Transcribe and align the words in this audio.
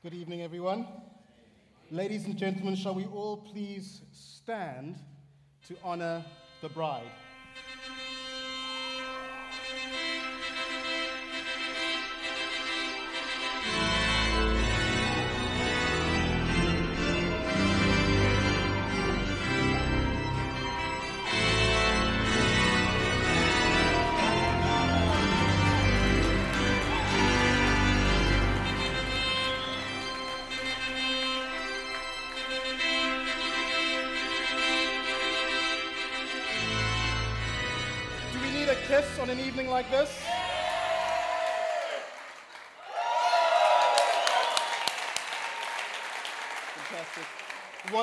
Good 0.00 0.14
evening, 0.14 0.42
everyone. 0.42 0.86
Ladies 1.90 2.24
and 2.26 2.36
gentlemen, 2.36 2.76
shall 2.76 2.94
we 2.94 3.06
all 3.06 3.36
please 3.36 4.02
stand 4.12 4.94
to 5.66 5.74
honor 5.82 6.24
the 6.62 6.68
bride? 6.68 7.10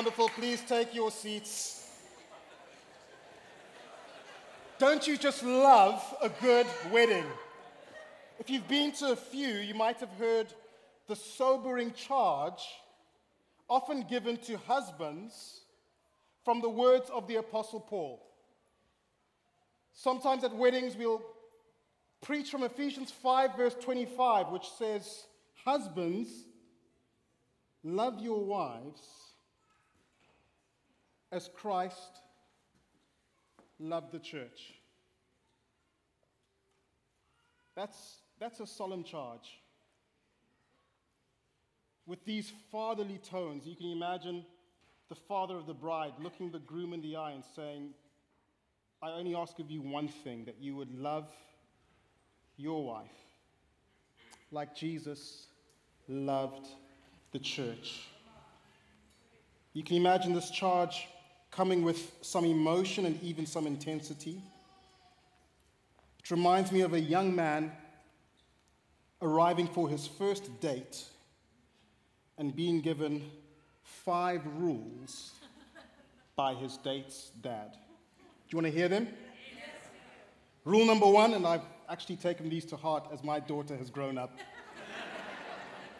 Wonderful. 0.06 0.28
Please 0.40 0.62
take 0.68 0.94
your 0.94 1.10
seats. 1.10 1.90
Don't 4.78 5.04
you 5.04 5.16
just 5.16 5.42
love 5.42 6.00
a 6.22 6.28
good 6.28 6.68
wedding? 6.92 7.24
If 8.38 8.48
you've 8.48 8.68
been 8.68 8.92
to 8.92 9.10
a 9.10 9.16
few, 9.16 9.48
you 9.48 9.74
might 9.74 9.98
have 9.98 10.12
heard 10.12 10.46
the 11.08 11.16
sobering 11.16 11.92
charge 11.92 12.62
often 13.68 14.02
given 14.02 14.36
to 14.44 14.56
husbands 14.58 15.62
from 16.44 16.60
the 16.60 16.70
words 16.70 17.10
of 17.10 17.26
the 17.26 17.40
Apostle 17.40 17.80
Paul. 17.80 18.24
Sometimes 19.92 20.44
at 20.44 20.54
weddings, 20.54 20.94
we'll 20.94 21.20
preach 22.20 22.48
from 22.48 22.62
Ephesians 22.62 23.10
5, 23.10 23.56
verse 23.56 23.74
25, 23.74 24.50
which 24.50 24.68
says, 24.78 25.24
Husbands, 25.64 26.30
love 27.82 28.20
your 28.20 28.44
wives 28.44 29.25
as 31.36 31.50
Christ 31.54 32.20
loved 33.78 34.10
the 34.10 34.18
church. 34.18 34.72
That's, 37.76 38.22
that's 38.40 38.58
a 38.60 38.66
solemn 38.66 39.04
charge. 39.04 39.60
With 42.06 42.24
these 42.24 42.50
fatherly 42.72 43.18
tones, 43.18 43.66
you 43.66 43.76
can 43.76 43.92
imagine 43.92 44.46
the 45.08 45.14
father 45.14 45.56
of 45.56 45.66
the 45.66 45.74
bride 45.74 46.12
looking 46.18 46.50
the 46.50 46.58
groom 46.58 46.94
in 46.94 47.02
the 47.02 47.16
eye 47.16 47.32
and 47.32 47.44
saying, 47.54 47.90
I 49.02 49.10
only 49.10 49.34
ask 49.34 49.58
of 49.58 49.70
you 49.70 49.82
one 49.82 50.08
thing 50.08 50.46
that 50.46 50.56
you 50.58 50.74
would 50.74 50.90
love 50.98 51.28
your 52.56 52.82
wife 52.84 53.10
like 54.50 54.74
Jesus 54.74 55.48
loved 56.08 56.66
the 57.32 57.38
church. 57.38 58.08
You 59.74 59.84
can 59.84 59.96
imagine 59.96 60.32
this 60.32 60.50
charge 60.50 61.06
coming 61.56 61.82
with 61.82 62.12
some 62.20 62.44
emotion 62.44 63.06
and 63.06 63.18
even 63.22 63.46
some 63.46 63.66
intensity. 63.66 64.42
It 66.22 66.30
reminds 66.30 66.70
me 66.70 66.82
of 66.82 66.92
a 66.92 67.00
young 67.00 67.34
man 67.34 67.72
arriving 69.22 69.66
for 69.66 69.88
his 69.88 70.06
first 70.06 70.60
date 70.60 71.04
and 72.36 72.54
being 72.54 72.82
given 72.82 73.30
five 73.82 74.42
rules 74.58 75.32
by 76.36 76.52
his 76.52 76.76
date's 76.76 77.30
dad. 77.40 77.72
Do 77.72 77.78
you 78.50 78.58
want 78.58 78.66
to 78.66 78.78
hear 78.78 78.88
them? 78.88 79.08
Rule 80.66 80.84
number 80.84 81.06
one, 81.06 81.32
and 81.32 81.46
I've 81.46 81.62
actually 81.88 82.16
taken 82.16 82.50
these 82.50 82.66
to 82.66 82.76
heart 82.76 83.04
as 83.10 83.24
my 83.24 83.40
daughter 83.40 83.76
has 83.76 83.88
grown 83.88 84.18
up. 84.18 84.36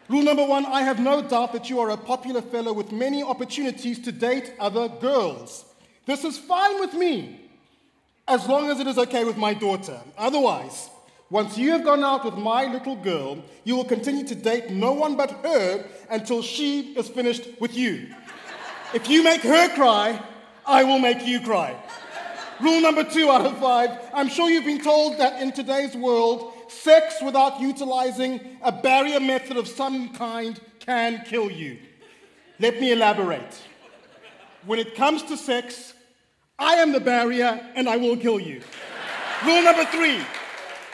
Rule 0.09 0.23
number 0.23 0.45
one 0.45 0.65
I 0.65 0.83
have 0.83 0.99
no 0.99 1.21
doubt 1.21 1.51
that 1.53 1.69
you 1.69 1.79
are 1.79 1.89
a 1.89 1.97
popular 1.97 2.41
fellow 2.41 2.71
with 2.71 2.91
many 2.91 3.21
opportunities 3.23 3.99
to 3.99 4.11
date 4.11 4.53
other 4.59 4.87
girls. 4.87 5.65
This 6.05 6.23
is 6.23 6.37
fine 6.37 6.79
with 6.79 6.93
me, 6.93 7.41
as 8.27 8.47
long 8.47 8.69
as 8.69 8.79
it 8.79 8.87
is 8.87 8.97
okay 8.97 9.25
with 9.25 9.35
my 9.35 9.53
daughter. 9.53 9.99
Otherwise, 10.17 10.89
once 11.29 11.57
you 11.57 11.71
have 11.71 11.83
gone 11.83 12.05
out 12.05 12.23
with 12.23 12.35
my 12.35 12.65
little 12.65 12.95
girl, 12.95 13.43
you 13.65 13.75
will 13.75 13.83
continue 13.83 14.25
to 14.25 14.35
date 14.35 14.69
no 14.69 14.93
one 14.93 15.17
but 15.17 15.31
her 15.43 15.85
until 16.09 16.41
she 16.41 16.93
is 16.93 17.09
finished 17.09 17.45
with 17.59 17.75
you. 17.75 18.07
If 18.93 19.09
you 19.09 19.23
make 19.23 19.41
her 19.41 19.67
cry, 19.75 20.21
I 20.65 20.85
will 20.85 20.99
make 20.99 21.27
you 21.27 21.41
cry. 21.41 21.75
Rule 22.61 22.79
number 22.79 23.03
two 23.03 23.29
out 23.29 23.45
of 23.45 23.57
five 23.59 23.91
I'm 24.13 24.29
sure 24.29 24.49
you've 24.49 24.65
been 24.65 24.81
told 24.81 25.17
that 25.19 25.41
in 25.41 25.51
today's 25.51 25.95
world, 25.95 26.53
sex 26.69 27.15
without 27.21 27.59
utilizing 27.59 28.57
a 28.61 28.71
barrier 28.71 29.19
method 29.19 29.57
of 29.57 29.67
some 29.67 30.13
kind 30.13 30.59
can 30.79 31.23
kill 31.25 31.51
you. 31.51 31.77
Let 32.59 32.79
me 32.79 32.91
elaborate. 32.91 33.61
When 34.65 34.79
it 34.79 34.95
comes 34.95 35.23
to 35.23 35.37
sex, 35.37 35.93
I 36.59 36.75
am 36.75 36.91
the 36.91 36.99
barrier 36.99 37.61
and 37.75 37.87
I 37.87 37.97
will 37.97 38.17
kill 38.17 38.39
you. 38.39 38.61
Rule 39.45 39.63
number 39.63 39.85
three 39.85 40.19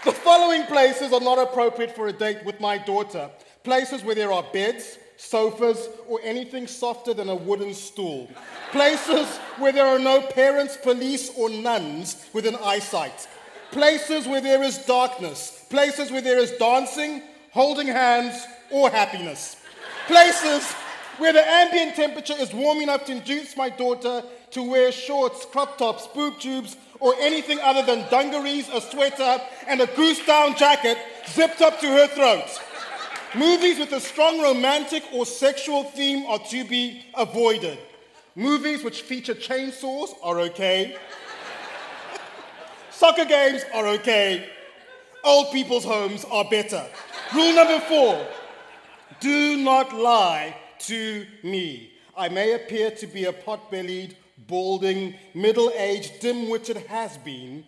the 0.03 0.11
following 0.11 0.63
places 0.65 1.13
are 1.13 1.21
not 1.21 1.39
appropriate 1.39 1.95
for 1.95 2.07
a 2.07 2.13
date 2.13 2.43
with 2.43 2.59
my 2.59 2.77
daughter 2.77 3.29
places 3.63 4.03
where 4.03 4.15
there 4.15 4.31
are 4.31 4.43
beds, 4.51 4.97
sofas, 5.17 5.87
or 6.07 6.19
anything 6.23 6.67
softer 6.67 7.13
than 7.13 7.29
a 7.29 7.35
wooden 7.35 7.73
stool. 7.73 8.29
Places 8.71 9.27
where 9.57 9.71
there 9.71 9.85
are 9.85 9.99
no 9.99 10.21
parents, 10.21 10.77
police, 10.77 11.31
or 11.37 11.49
nuns 11.49 12.25
within 12.33 12.55
eyesight. 12.57 13.27
Places 13.73 14.27
where 14.27 14.39
there 14.39 14.61
is 14.61 14.77
darkness. 14.85 15.65
Places 15.69 16.11
where 16.11 16.21
there 16.21 16.37
is 16.37 16.51
dancing, 16.51 17.23
holding 17.51 17.87
hands, 17.87 18.45
or 18.69 18.91
happiness. 18.91 19.57
Places 20.05 20.71
where 21.17 21.33
the 21.33 21.45
ambient 21.47 21.95
temperature 21.95 22.35
is 22.37 22.53
warm 22.53 22.81
enough 22.81 23.05
to 23.05 23.13
induce 23.13 23.57
my 23.57 23.69
daughter 23.69 24.21
to 24.51 24.63
wear 24.63 24.91
shorts, 24.91 25.45
crop 25.45 25.79
tops, 25.79 26.05
boob 26.07 26.39
tubes, 26.39 26.77
or 26.99 27.15
anything 27.19 27.59
other 27.61 27.83
than 27.83 28.07
dungarees, 28.11 28.69
a 28.69 28.79
sweater, 28.79 29.41
and 29.67 29.81
a 29.81 29.87
goose 29.87 30.23
down 30.25 30.55
jacket 30.55 30.97
zipped 31.27 31.61
up 31.61 31.79
to 31.79 31.87
her 31.87 32.07
throat. 32.07 32.61
Movies 33.35 33.79
with 33.79 33.91
a 33.93 33.99
strong 33.99 34.39
romantic 34.39 35.03
or 35.11 35.25
sexual 35.25 35.83
theme 35.83 36.27
are 36.27 36.37
to 36.37 36.63
be 36.63 37.03
avoided. 37.15 37.79
Movies 38.35 38.83
which 38.83 39.01
feature 39.01 39.33
chainsaws 39.33 40.13
are 40.21 40.39
okay. 40.41 40.95
Soccer 43.03 43.25
games 43.25 43.65
are 43.73 43.85
okay. 43.87 44.47
Old 45.25 45.51
people's 45.51 45.83
homes 45.83 46.23
are 46.31 46.45
better. 46.45 46.85
Rule 47.35 47.53
number 47.53 47.81
four 47.81 48.25
do 49.19 49.57
not 49.57 49.93
lie 49.93 50.55
to 50.87 51.25
me. 51.43 51.91
I 52.15 52.29
may 52.29 52.53
appear 52.53 52.91
to 52.91 53.07
be 53.07 53.25
a 53.25 53.33
pot 53.33 53.69
bellied, 53.69 54.15
balding, 54.47 55.15
middle 55.33 55.69
aged, 55.75 56.21
dim 56.21 56.49
witted 56.49 56.77
has 56.77 57.17
been, 57.17 57.65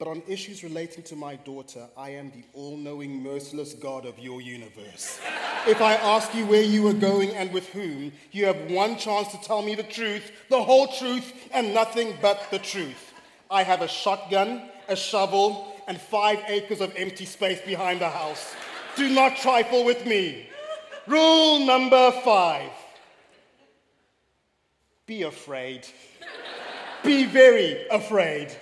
but 0.00 0.08
on 0.08 0.24
issues 0.26 0.64
relating 0.64 1.04
to 1.04 1.14
my 1.14 1.36
daughter, 1.36 1.86
I 1.96 2.10
am 2.10 2.32
the 2.32 2.42
all 2.54 2.76
knowing, 2.76 3.22
merciless 3.22 3.74
God 3.74 4.04
of 4.04 4.18
your 4.18 4.40
universe. 4.40 5.20
if 5.68 5.80
I 5.80 5.94
ask 5.94 6.34
you 6.34 6.44
where 6.46 6.62
you 6.62 6.88
are 6.88 6.92
going 6.92 7.30
and 7.36 7.52
with 7.52 7.68
whom, 7.68 8.10
you 8.32 8.46
have 8.46 8.68
one 8.68 8.96
chance 8.96 9.28
to 9.28 9.40
tell 9.42 9.62
me 9.62 9.76
the 9.76 9.84
truth, 9.84 10.32
the 10.50 10.60
whole 10.60 10.88
truth, 10.88 11.32
and 11.52 11.72
nothing 11.72 12.14
but 12.20 12.50
the 12.50 12.58
truth. 12.58 13.07
I 13.50 13.62
have 13.62 13.82
a 13.82 13.88
shotgun, 13.88 14.68
a 14.88 14.96
shovel, 14.96 15.74
and 15.86 16.00
five 16.00 16.38
acres 16.48 16.80
of 16.80 16.94
empty 16.96 17.24
space 17.24 17.60
behind 17.62 18.00
the 18.00 18.10
house. 18.10 18.54
Do 18.96 19.08
not 19.08 19.36
trifle 19.36 19.84
with 19.84 20.04
me. 20.06 20.48
Rule 21.06 21.64
number 21.64 22.10
five 22.24 22.70
be 25.08 25.22
afraid. 25.22 25.86
be 27.02 27.24
very 27.24 27.88
afraid. 27.88 28.54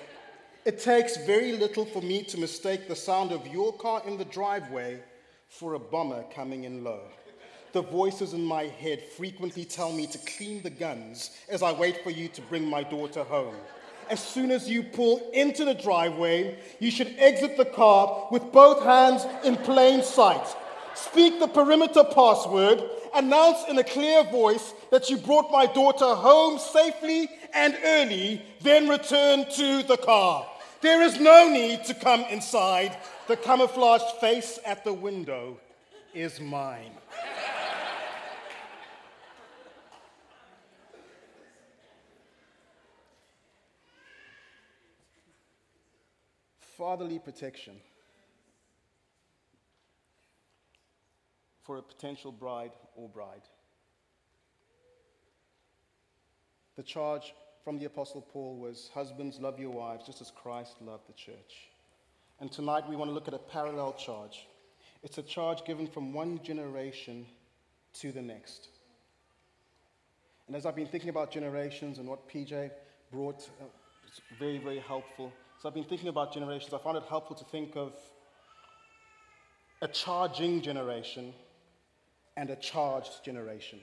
It 0.65 0.79
takes 0.79 1.17
very 1.27 1.53
little 1.53 1.85
for 1.85 2.01
me 2.01 2.23
to 2.23 2.39
mistake 2.39 2.87
the 2.87 2.95
sound 2.95 3.33
of 3.33 3.45
your 3.49 3.73
car 3.73 4.01
in 4.07 4.17
the 4.17 4.25
driveway 4.25 5.01
for 5.49 5.75
a 5.75 5.79
bomber 5.79 6.25
coming 6.33 6.63
in 6.63 6.85
low. 6.85 7.01
The 7.73 7.83
voices 7.83 8.33
in 8.33 8.45
my 8.45 8.65
head 8.65 9.03
frequently 9.03 9.65
tell 9.65 9.93
me 9.93 10.07
to 10.07 10.19
clean 10.19 10.63
the 10.63 10.71
guns 10.71 11.33
as 11.49 11.65
I 11.65 11.73
wait 11.73 12.05
for 12.05 12.11
you 12.11 12.29
to 12.29 12.41
bring 12.43 12.65
my 12.65 12.85
daughter 12.85 13.25
home. 13.25 13.57
As 14.09 14.21
soon 14.21 14.51
as 14.51 14.69
you 14.69 14.83
pull 14.83 15.31
into 15.33 15.65
the 15.65 15.75
driveway, 15.75 16.59
you 16.79 16.91
should 16.91 17.15
exit 17.19 17.57
the 17.57 17.65
car 17.65 18.29
with 18.31 18.53
both 18.53 18.85
hands 18.85 19.27
in 19.45 19.57
plain 19.57 20.03
sight. 20.03 20.47
Speak 20.95 21.41
the 21.41 21.49
perimeter 21.49 22.05
password, 22.05 22.83
announce 23.15 23.59
in 23.69 23.79
a 23.79 23.85
clear 23.85 24.25
voice 24.25 24.75
that 24.91 25.11
you 25.11 25.17
brought 25.17 25.51
my 25.51 25.67
daughter 25.67 26.15
home 26.15 26.59
safely 26.59 27.29
and 27.53 27.77
early, 27.85 28.43
then 28.63 28.89
return 28.89 29.45
to 29.51 29.83
the 29.83 29.97
car. 29.97 30.47
There 30.81 31.03
is 31.03 31.19
no 31.19 31.51
need 31.51 31.85
to 31.85 31.95
come 31.95 32.21
inside. 32.31 32.97
The 33.27 33.37
camouflaged 33.37 34.21
face 34.21 34.59
at 34.65 34.85
the 34.85 34.93
window 34.93 35.59
is 36.15 36.41
mine. 36.41 36.93
Fatherly 46.77 47.19
protection 47.19 47.75
for 51.63 51.79
a 51.79 51.83
potential 51.83 52.31
bride 52.31 52.73
or 52.95 53.09
bride. 53.09 53.43
The 56.77 56.83
charge 56.83 57.35
from 57.65 57.79
the 57.79 57.87
Apostle 57.87 58.21
Paul 58.21 58.59
was 58.59 58.91
Husbands, 58.95 59.41
love 59.41 59.59
your 59.59 59.71
wives 59.71 60.07
just 60.07 60.21
as 60.21 60.31
Christ 60.31 60.77
loved 60.81 61.09
the 61.09 61.15
church. 61.15 61.71
And 62.39 62.53
tonight 62.53 62.89
we 62.89 62.97
want 62.97 63.09
to 63.09 63.15
look 63.15 63.29
at 63.29 63.35
a 63.35 63.39
parallel 63.39 63.95
charge. 63.95 64.47
It's 65.03 65.19
a 65.19 65.23
charge 65.23 65.65
given 65.65 65.87
from 65.87 66.13
one 66.13 66.41
generation 66.43 67.27
to 68.01 68.13
the 68.13 68.23
next. 68.23 68.69
And 70.47 70.55
as 70.55 70.67
I've 70.67 70.77
been 70.77 70.87
thinking 70.87 71.09
about 71.11 71.31
generations 71.31 71.99
and 71.99 72.07
what 72.09 72.29
PJ 72.29 72.71
brought, 73.11 73.49
uh, 73.61 73.65
it's 74.07 74.21
very, 74.39 74.59
very 74.59 74.79
helpful. 74.79 75.33
So 75.61 75.69
I've 75.69 75.75
been 75.75 75.85
thinking 75.85 76.09
about 76.09 76.35
generations. 76.35 76.75
I 76.75 76.79
found 76.79 76.99
it 76.99 77.05
helpful 77.09 77.35
to 77.37 77.45
think 77.45 77.77
of 77.77 77.95
a 79.81 79.89
charging 79.89 80.61
generation 80.61 81.33
and 82.37 82.51
a 82.51 82.57
charged 82.57 83.25
generation. 83.25 83.79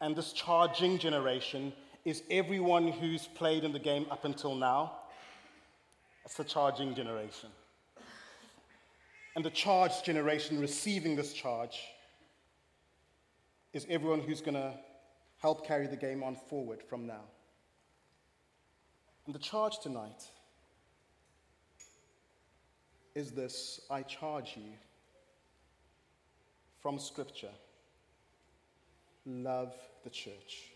And 0.00 0.14
this 0.14 0.32
charging 0.32 0.98
generation 0.98 1.72
is 2.04 2.22
everyone 2.30 2.88
who's 2.88 3.26
played 3.26 3.64
in 3.64 3.72
the 3.72 3.80
game 3.80 4.06
up 4.10 4.24
until 4.24 4.54
now. 4.54 4.92
It's 6.24 6.36
the 6.36 6.44
charging 6.44 6.94
generation. 6.94 7.48
And 9.34 9.44
the 9.44 9.50
charged 9.50 10.04
generation 10.04 10.60
receiving 10.60 11.16
this 11.16 11.32
charge 11.32 11.80
is 13.72 13.86
everyone 13.90 14.20
who's 14.20 14.40
going 14.40 14.54
to 14.54 14.72
help 15.38 15.66
carry 15.66 15.86
the 15.86 15.96
game 15.96 16.22
on 16.22 16.36
forward 16.36 16.82
from 16.88 17.06
now. 17.06 17.22
And 19.28 19.34
the 19.34 19.40
charge 19.40 19.80
tonight 19.80 20.24
is 23.14 23.32
this 23.32 23.78
I 23.90 24.00
charge 24.00 24.54
you 24.56 24.72
from 26.80 26.98
Scripture 26.98 27.52
love 29.26 29.74
the 30.02 30.08
church. 30.08 30.72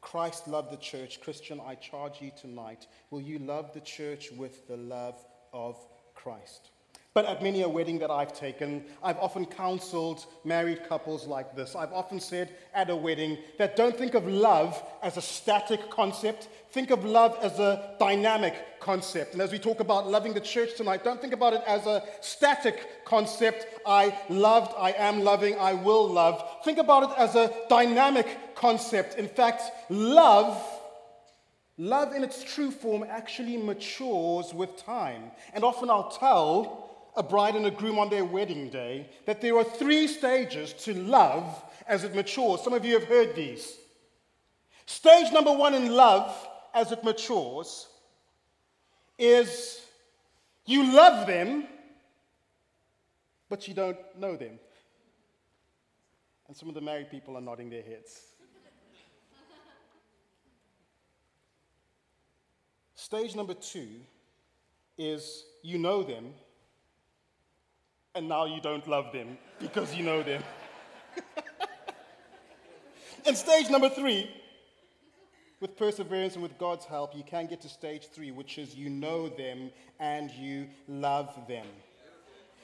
Christ 0.00 0.48
loved 0.48 0.72
the 0.72 0.76
church. 0.78 1.20
Christian, 1.20 1.60
I 1.64 1.76
charge 1.76 2.20
you 2.20 2.32
tonight. 2.36 2.88
Will 3.12 3.20
you 3.20 3.38
love 3.38 3.72
the 3.72 3.80
church 3.80 4.32
with 4.32 4.66
the 4.66 4.76
love 4.76 5.24
of 5.52 5.76
Christ? 6.16 6.70
But 7.16 7.24
at 7.24 7.42
many 7.42 7.62
a 7.62 7.68
wedding 7.70 7.98
that 8.00 8.10
I've 8.10 8.34
taken, 8.34 8.84
I've 9.02 9.16
often 9.16 9.46
counseled 9.46 10.26
married 10.44 10.86
couples 10.86 11.26
like 11.26 11.56
this. 11.56 11.74
I've 11.74 11.94
often 11.94 12.20
said 12.20 12.50
at 12.74 12.90
a 12.90 12.94
wedding 12.94 13.38
that 13.56 13.74
don't 13.74 13.96
think 13.96 14.12
of 14.12 14.28
love 14.28 14.82
as 15.02 15.16
a 15.16 15.22
static 15.22 15.88
concept, 15.88 16.48
think 16.72 16.90
of 16.90 17.06
love 17.06 17.38
as 17.40 17.58
a 17.58 17.96
dynamic 17.98 18.78
concept. 18.80 19.32
And 19.32 19.40
as 19.40 19.50
we 19.50 19.58
talk 19.58 19.80
about 19.80 20.10
loving 20.10 20.34
the 20.34 20.42
church 20.42 20.76
tonight, 20.76 21.04
don't 21.04 21.18
think 21.18 21.32
about 21.32 21.54
it 21.54 21.62
as 21.66 21.86
a 21.86 22.02
static 22.20 23.06
concept. 23.06 23.64
I 23.86 24.14
loved, 24.28 24.74
I 24.76 24.92
am 24.92 25.24
loving, 25.24 25.58
I 25.58 25.72
will 25.72 26.06
love. 26.06 26.46
Think 26.66 26.76
about 26.76 27.04
it 27.04 27.16
as 27.16 27.34
a 27.34 27.50
dynamic 27.70 28.54
concept. 28.54 29.14
In 29.14 29.26
fact, 29.26 29.62
love. 29.88 30.62
Love 31.78 32.12
in 32.14 32.22
its 32.22 32.44
true 32.44 32.70
form 32.70 33.06
actually 33.08 33.56
matures 33.56 34.52
with 34.52 34.76
time. 34.76 35.30
And 35.54 35.64
often 35.64 35.88
I'll 35.88 36.10
tell 36.10 36.85
a 37.16 37.22
bride 37.22 37.56
and 37.56 37.66
a 37.66 37.70
groom 37.70 37.98
on 37.98 38.10
their 38.10 38.24
wedding 38.24 38.68
day 38.68 39.08
that 39.24 39.40
there 39.40 39.56
are 39.56 39.64
three 39.64 40.06
stages 40.06 40.72
to 40.74 40.94
love 40.94 41.64
as 41.86 42.04
it 42.04 42.14
matures. 42.14 42.62
Some 42.62 42.74
of 42.74 42.84
you 42.84 42.94
have 42.94 43.08
heard 43.08 43.34
these. 43.34 43.76
Stage 44.86 45.32
number 45.32 45.52
one 45.52 45.74
in 45.74 45.92
love 45.92 46.32
as 46.74 46.92
it 46.92 47.02
matures 47.02 47.88
is 49.18 49.80
you 50.66 50.92
love 50.94 51.26
them, 51.26 51.66
but 53.48 53.66
you 53.66 53.74
don't 53.74 53.98
know 54.18 54.36
them. 54.36 54.58
And 56.48 56.56
some 56.56 56.68
of 56.68 56.74
the 56.74 56.80
married 56.80 57.10
people 57.10 57.36
are 57.36 57.40
nodding 57.40 57.70
their 57.70 57.82
heads. 57.82 58.20
Stage 62.94 63.34
number 63.36 63.54
two 63.54 63.88
is 64.98 65.44
you 65.62 65.78
know 65.78 66.02
them, 66.02 66.34
and 68.16 68.28
now 68.28 68.46
you 68.46 68.60
don't 68.62 68.88
love 68.88 69.12
them 69.12 69.36
because 69.60 69.94
you 69.94 70.02
know 70.02 70.22
them. 70.22 70.42
and 73.26 73.36
stage 73.36 73.68
number 73.68 73.90
three, 73.90 74.30
with 75.60 75.76
perseverance 75.76 76.34
and 76.34 76.42
with 76.42 76.58
God's 76.58 76.86
help, 76.86 77.14
you 77.14 77.22
can 77.22 77.46
get 77.46 77.60
to 77.60 77.68
stage 77.68 78.08
three, 78.08 78.30
which 78.30 78.56
is 78.56 78.74
you 78.74 78.88
know 78.88 79.28
them 79.28 79.70
and 80.00 80.30
you 80.30 80.66
love 80.88 81.28
them. 81.46 81.66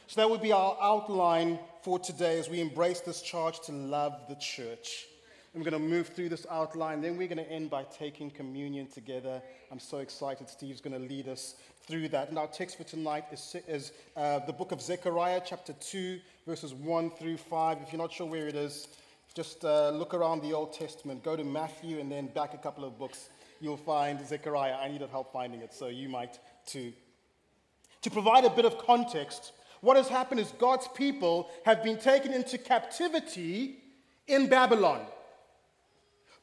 So 0.06 0.22
that 0.22 0.30
would 0.30 0.42
be 0.42 0.52
our 0.52 0.76
outline 0.80 1.58
for 1.82 1.98
today 1.98 2.38
as 2.38 2.48
we 2.48 2.60
embrace 2.60 3.00
this 3.00 3.20
charge 3.20 3.60
to 3.60 3.72
love 3.72 4.18
the 4.28 4.36
church. 4.36 5.06
And 5.54 5.62
we're 5.62 5.70
going 5.70 5.82
to 5.82 5.88
move 5.88 6.08
through 6.08 6.30
this 6.30 6.46
outline. 6.50 7.02
Then 7.02 7.18
we're 7.18 7.28
going 7.28 7.44
to 7.44 7.50
end 7.50 7.68
by 7.68 7.84
taking 7.84 8.30
communion 8.30 8.86
together. 8.86 9.42
I'm 9.70 9.78
so 9.78 9.98
excited. 9.98 10.48
Steve's 10.48 10.80
going 10.80 10.98
to 10.98 11.06
lead 11.06 11.28
us 11.28 11.56
through 11.86 12.08
that. 12.08 12.30
And 12.30 12.38
our 12.38 12.46
text 12.46 12.78
for 12.78 12.84
tonight 12.84 13.24
is, 13.30 13.56
is 13.68 13.92
uh, 14.16 14.38
the 14.46 14.52
book 14.52 14.72
of 14.72 14.80
Zechariah, 14.80 15.42
chapter 15.44 15.74
2, 15.74 16.20
verses 16.46 16.72
1 16.72 17.10
through 17.10 17.36
5. 17.36 17.78
If 17.82 17.92
you're 17.92 18.00
not 18.00 18.12
sure 18.12 18.26
where 18.26 18.48
it 18.48 18.54
is, 18.54 18.88
just 19.34 19.64
uh, 19.64 19.90
look 19.90 20.14
around 20.14 20.42
the 20.42 20.52
Old 20.52 20.72
Testament, 20.72 21.22
go 21.22 21.36
to 21.36 21.44
Matthew, 21.44 21.98
and 21.98 22.10
then 22.10 22.26
back 22.26 22.54
a 22.54 22.58
couple 22.58 22.84
of 22.84 22.98
books. 22.98 23.28
You'll 23.60 23.76
find 23.76 24.26
Zechariah. 24.26 24.74
I 24.74 24.88
needed 24.88 25.10
help 25.10 25.32
finding 25.32 25.60
it, 25.60 25.72
so 25.74 25.88
you 25.88 26.08
might 26.08 26.38
too. 26.66 26.92
To 28.02 28.10
provide 28.10 28.44
a 28.44 28.50
bit 28.50 28.64
of 28.64 28.78
context, 28.78 29.52
what 29.80 29.96
has 29.96 30.08
happened 30.08 30.40
is 30.40 30.52
God's 30.58 30.88
people 30.88 31.50
have 31.64 31.82
been 31.82 31.98
taken 31.98 32.32
into 32.32 32.58
captivity 32.58 33.76
in 34.26 34.48
Babylon. 34.48 35.06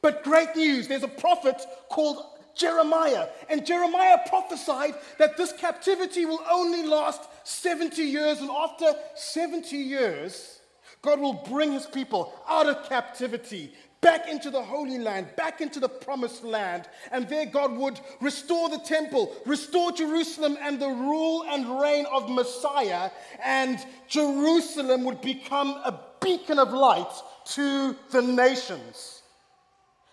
But 0.02 0.24
great 0.24 0.56
news 0.56 0.88
there's 0.88 1.02
a 1.02 1.08
prophet 1.08 1.56
called 1.88 2.24
Jeremiah. 2.54 3.28
And 3.48 3.64
Jeremiah 3.64 4.18
prophesied 4.28 4.94
that 5.18 5.36
this 5.36 5.52
captivity 5.52 6.26
will 6.26 6.42
only 6.50 6.86
last 6.86 7.22
70 7.44 8.02
years. 8.02 8.40
And 8.40 8.50
after 8.50 8.92
70 9.14 9.76
years, 9.76 10.60
God 11.02 11.20
will 11.20 11.44
bring 11.48 11.72
his 11.72 11.86
people 11.86 12.32
out 12.48 12.66
of 12.66 12.88
captivity, 12.88 13.72
back 14.02 14.28
into 14.28 14.50
the 14.50 14.62
Holy 14.62 14.98
Land, 14.98 15.28
back 15.36 15.60
into 15.60 15.80
the 15.80 15.88
promised 15.88 16.44
land. 16.44 16.88
And 17.10 17.28
there 17.28 17.46
God 17.46 17.72
would 17.72 17.98
restore 18.20 18.68
the 18.68 18.78
temple, 18.78 19.34
restore 19.46 19.92
Jerusalem 19.92 20.58
and 20.60 20.78
the 20.80 20.88
rule 20.88 21.44
and 21.48 21.80
reign 21.80 22.06
of 22.12 22.28
Messiah. 22.28 23.10
And 23.42 23.78
Jerusalem 24.08 25.04
would 25.04 25.22
become 25.22 25.70
a 25.84 25.98
beacon 26.20 26.58
of 26.58 26.72
light 26.72 27.12
to 27.46 27.96
the 28.10 28.20
nations. 28.20 29.19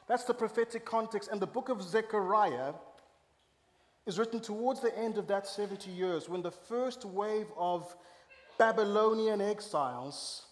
That's 0.08 0.24
the 0.24 0.34
prophetic 0.34 0.86
context. 0.86 1.30
And 1.32 1.42
the 1.42 1.48
book 1.48 1.70
of 1.70 1.82
Zechariah 1.82 2.74
is 4.06 4.18
written 4.18 4.40
towards 4.40 4.80
the 4.80 4.98
end 4.98 5.18
of 5.18 5.28
that 5.28 5.48
70 5.48 5.92
years 5.92 6.30
when 6.30 6.42
the 6.42 6.52
first 6.52 7.04
wave 7.04 7.48
of 7.58 7.94
Babylonian 8.58 9.42
exiles 9.42 10.46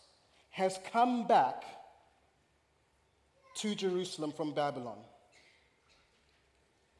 has 0.51 0.79
come 0.91 1.25
back 1.25 1.63
to 3.55 3.73
Jerusalem 3.73 4.31
from 4.31 4.53
Babylon. 4.53 4.97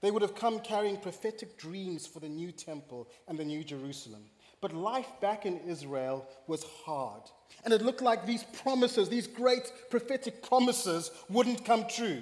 They 0.02 0.12
would 0.12 0.22
have 0.22 0.36
come 0.36 0.60
carrying 0.60 0.98
prophetic 0.98 1.58
dreams 1.58 2.08
for 2.08 2.20
the 2.20 2.30
new 2.30 2.52
temple 2.52 3.10
and 3.28 3.38
the 3.38 3.46
new 3.46 3.64
Jerusalem. 3.64 4.24
But 4.62 4.74
life 4.74 5.10
back 5.20 5.46
in 5.46 5.60
Israel 5.68 6.28
was 6.48 6.64
hard. 6.86 7.24
And 7.64 7.74
it 7.74 7.82
looked 7.82 8.02
like 8.02 8.26
these 8.26 8.44
promises, 8.62 9.10
these 9.10 9.28
great 9.28 9.72
prophetic 9.90 10.42
promises, 10.42 11.12
wouldn't 11.30 11.66
come 11.66 11.86
true. 11.88 12.22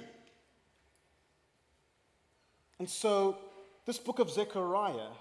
And 2.78 2.88
so, 2.88 3.38
this 3.86 3.98
book 3.98 4.18
of 4.18 4.30
Zechariah 4.30 5.12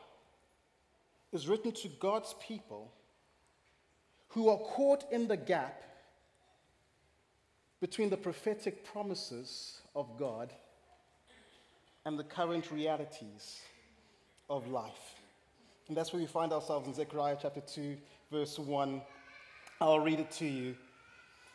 is 1.31 1.47
written 1.47 1.71
to 1.71 1.87
God's 1.87 2.35
people 2.45 2.91
who 4.29 4.49
are 4.49 4.57
caught 4.57 5.11
in 5.11 5.27
the 5.27 5.37
gap 5.37 5.81
between 7.81 8.09
the 8.09 8.17
prophetic 8.17 8.85
promises 8.85 9.81
of 9.95 10.17
God 10.17 10.51
and 12.05 12.17
the 12.17 12.23
current 12.23 12.71
realities 12.71 13.61
of 14.49 14.67
life. 14.67 15.15
And 15.87 15.97
that's 15.97 16.13
where 16.13 16.21
we 16.21 16.27
find 16.27 16.53
ourselves 16.53 16.87
in 16.87 16.93
Zechariah 16.93 17.37
chapter 17.41 17.61
2, 17.61 17.97
verse 18.31 18.57
1. 18.57 19.01
I'll 19.81 19.99
read 19.99 20.19
it 20.19 20.31
to 20.31 20.45
you. 20.45 20.75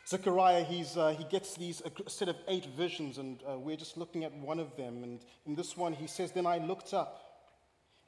Zechariah, 0.09 0.63
he's, 0.63 0.97
uh, 0.97 1.09
he 1.15 1.23
gets 1.25 1.55
these 1.55 1.83
a 1.85 2.09
set 2.09 2.29
of 2.29 2.35
eight 2.47 2.65
visions, 2.75 3.19
and 3.19 3.39
uh, 3.47 3.59
we're 3.59 3.75
just 3.75 3.95
looking 3.95 4.23
at 4.23 4.33
one 4.33 4.59
of 4.59 4.75
them. 4.75 5.03
And 5.03 5.19
in 5.45 5.53
this 5.53 5.77
one, 5.77 5.93
he 5.93 6.07
says, 6.07 6.31
Then 6.31 6.47
I 6.47 6.57
looked 6.57 6.95
up, 6.95 7.21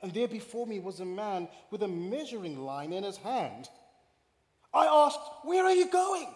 and 0.01 0.11
there 0.11 0.27
before 0.27 0.65
me 0.65 0.79
was 0.79 0.99
a 0.99 1.05
man 1.05 1.47
with 1.69 1.83
a 1.83 1.87
measuring 1.87 2.65
line 2.65 2.91
in 2.91 3.03
his 3.03 3.17
hand. 3.17 3.69
I 4.73 4.87
asked, 4.87 5.19
Where 5.43 5.63
are 5.63 5.75
you 5.75 5.89
going? 5.89 6.29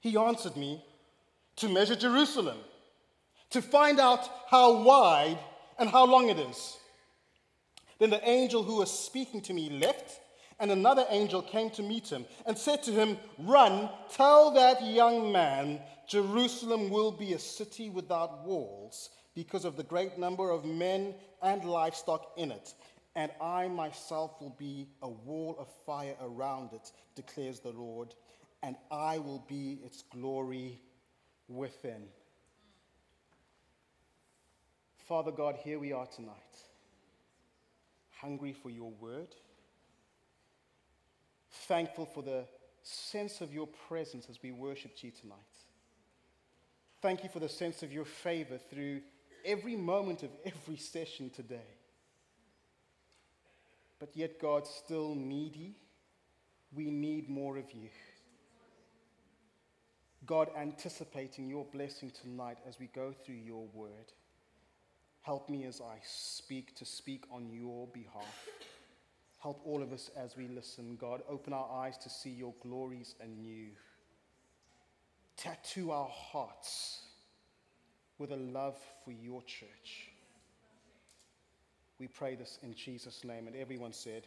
He 0.00 0.18
answered 0.18 0.58
me, 0.58 0.84
To 1.56 1.70
measure 1.70 1.96
Jerusalem, 1.96 2.58
to 3.48 3.62
find 3.62 3.98
out 3.98 4.28
how 4.50 4.82
wide 4.82 5.38
and 5.78 5.88
how 5.88 6.04
long 6.04 6.28
it 6.28 6.38
is. 6.38 6.76
Then 7.98 8.10
the 8.10 8.28
angel 8.28 8.62
who 8.62 8.76
was 8.76 8.90
speaking 8.90 9.40
to 9.42 9.54
me 9.54 9.70
left, 9.70 10.20
and 10.60 10.70
another 10.70 11.04
angel 11.10 11.42
came 11.42 11.70
to 11.70 11.82
meet 11.82 12.08
him 12.08 12.24
and 12.46 12.56
said 12.56 12.82
to 12.84 12.92
him, 12.92 13.18
Run, 13.38 13.88
tell 14.12 14.52
that 14.52 14.82
young 14.82 15.32
man, 15.32 15.80
Jerusalem 16.08 16.90
will 16.90 17.12
be 17.12 17.32
a 17.32 17.38
city 17.38 17.90
without 17.90 18.44
walls 18.44 19.10
because 19.34 19.64
of 19.64 19.76
the 19.76 19.82
great 19.82 20.18
number 20.18 20.50
of 20.50 20.64
men 20.64 21.14
and 21.42 21.64
livestock 21.64 22.32
in 22.36 22.50
it. 22.50 22.74
And 23.16 23.30
I 23.40 23.68
myself 23.68 24.40
will 24.40 24.54
be 24.58 24.88
a 25.02 25.08
wall 25.08 25.56
of 25.58 25.68
fire 25.86 26.16
around 26.20 26.72
it, 26.72 26.90
declares 27.14 27.60
the 27.60 27.70
Lord, 27.70 28.14
and 28.62 28.76
I 28.90 29.18
will 29.18 29.44
be 29.48 29.78
its 29.84 30.02
glory 30.02 30.80
within. 31.48 32.06
Father 35.06 35.30
God, 35.30 35.56
here 35.62 35.78
we 35.78 35.92
are 35.92 36.06
tonight, 36.06 36.32
hungry 38.10 38.52
for 38.54 38.70
your 38.70 38.90
word, 38.90 39.28
thankful 41.68 42.06
for 42.06 42.22
the 42.22 42.44
sense 42.82 43.40
of 43.40 43.52
your 43.52 43.66
presence 43.88 44.26
as 44.28 44.38
we 44.42 44.52
worshiped 44.52 45.02
you 45.02 45.10
tonight. 45.10 45.38
Thank 47.00 47.22
you 47.22 47.28
for 47.28 47.40
the 47.40 47.48
sense 47.48 47.82
of 47.82 47.92
your 47.92 48.04
favor 48.04 48.58
through 48.70 49.00
every 49.44 49.76
moment 49.76 50.22
of 50.22 50.30
every 50.44 50.76
session 50.76 51.30
today. 51.30 51.70
But 53.98 54.16
yet, 54.16 54.40
God, 54.40 54.66
still 54.66 55.14
needy. 55.14 55.76
We 56.74 56.90
need 56.90 57.28
more 57.30 57.56
of 57.56 57.72
you. 57.72 57.88
God, 60.26 60.48
anticipating 60.58 61.48
your 61.48 61.64
blessing 61.64 62.10
tonight 62.10 62.58
as 62.66 62.78
we 62.80 62.86
go 62.86 63.12
through 63.24 63.36
your 63.36 63.66
word. 63.72 64.12
Help 65.22 65.48
me 65.48 65.64
as 65.64 65.80
I 65.80 65.98
speak 66.02 66.74
to 66.76 66.84
speak 66.84 67.24
on 67.30 67.50
your 67.50 67.86
behalf. 67.88 68.48
Help 69.44 69.60
all 69.66 69.82
of 69.82 69.92
us 69.92 70.10
as 70.16 70.38
we 70.38 70.48
listen. 70.48 70.96
God, 70.98 71.20
open 71.28 71.52
our 71.52 71.70
eyes 71.70 71.98
to 71.98 72.08
see 72.08 72.30
your 72.30 72.54
glories 72.62 73.14
anew. 73.20 73.66
Tattoo 75.36 75.90
our 75.90 76.08
hearts 76.08 77.02
with 78.16 78.32
a 78.32 78.36
love 78.36 78.78
for 79.04 79.10
your 79.10 79.42
church. 79.42 80.08
We 82.00 82.06
pray 82.06 82.36
this 82.36 82.58
in 82.62 82.74
Jesus' 82.74 83.22
name. 83.22 83.46
And 83.46 83.54
everyone 83.54 83.92
said, 83.92 84.22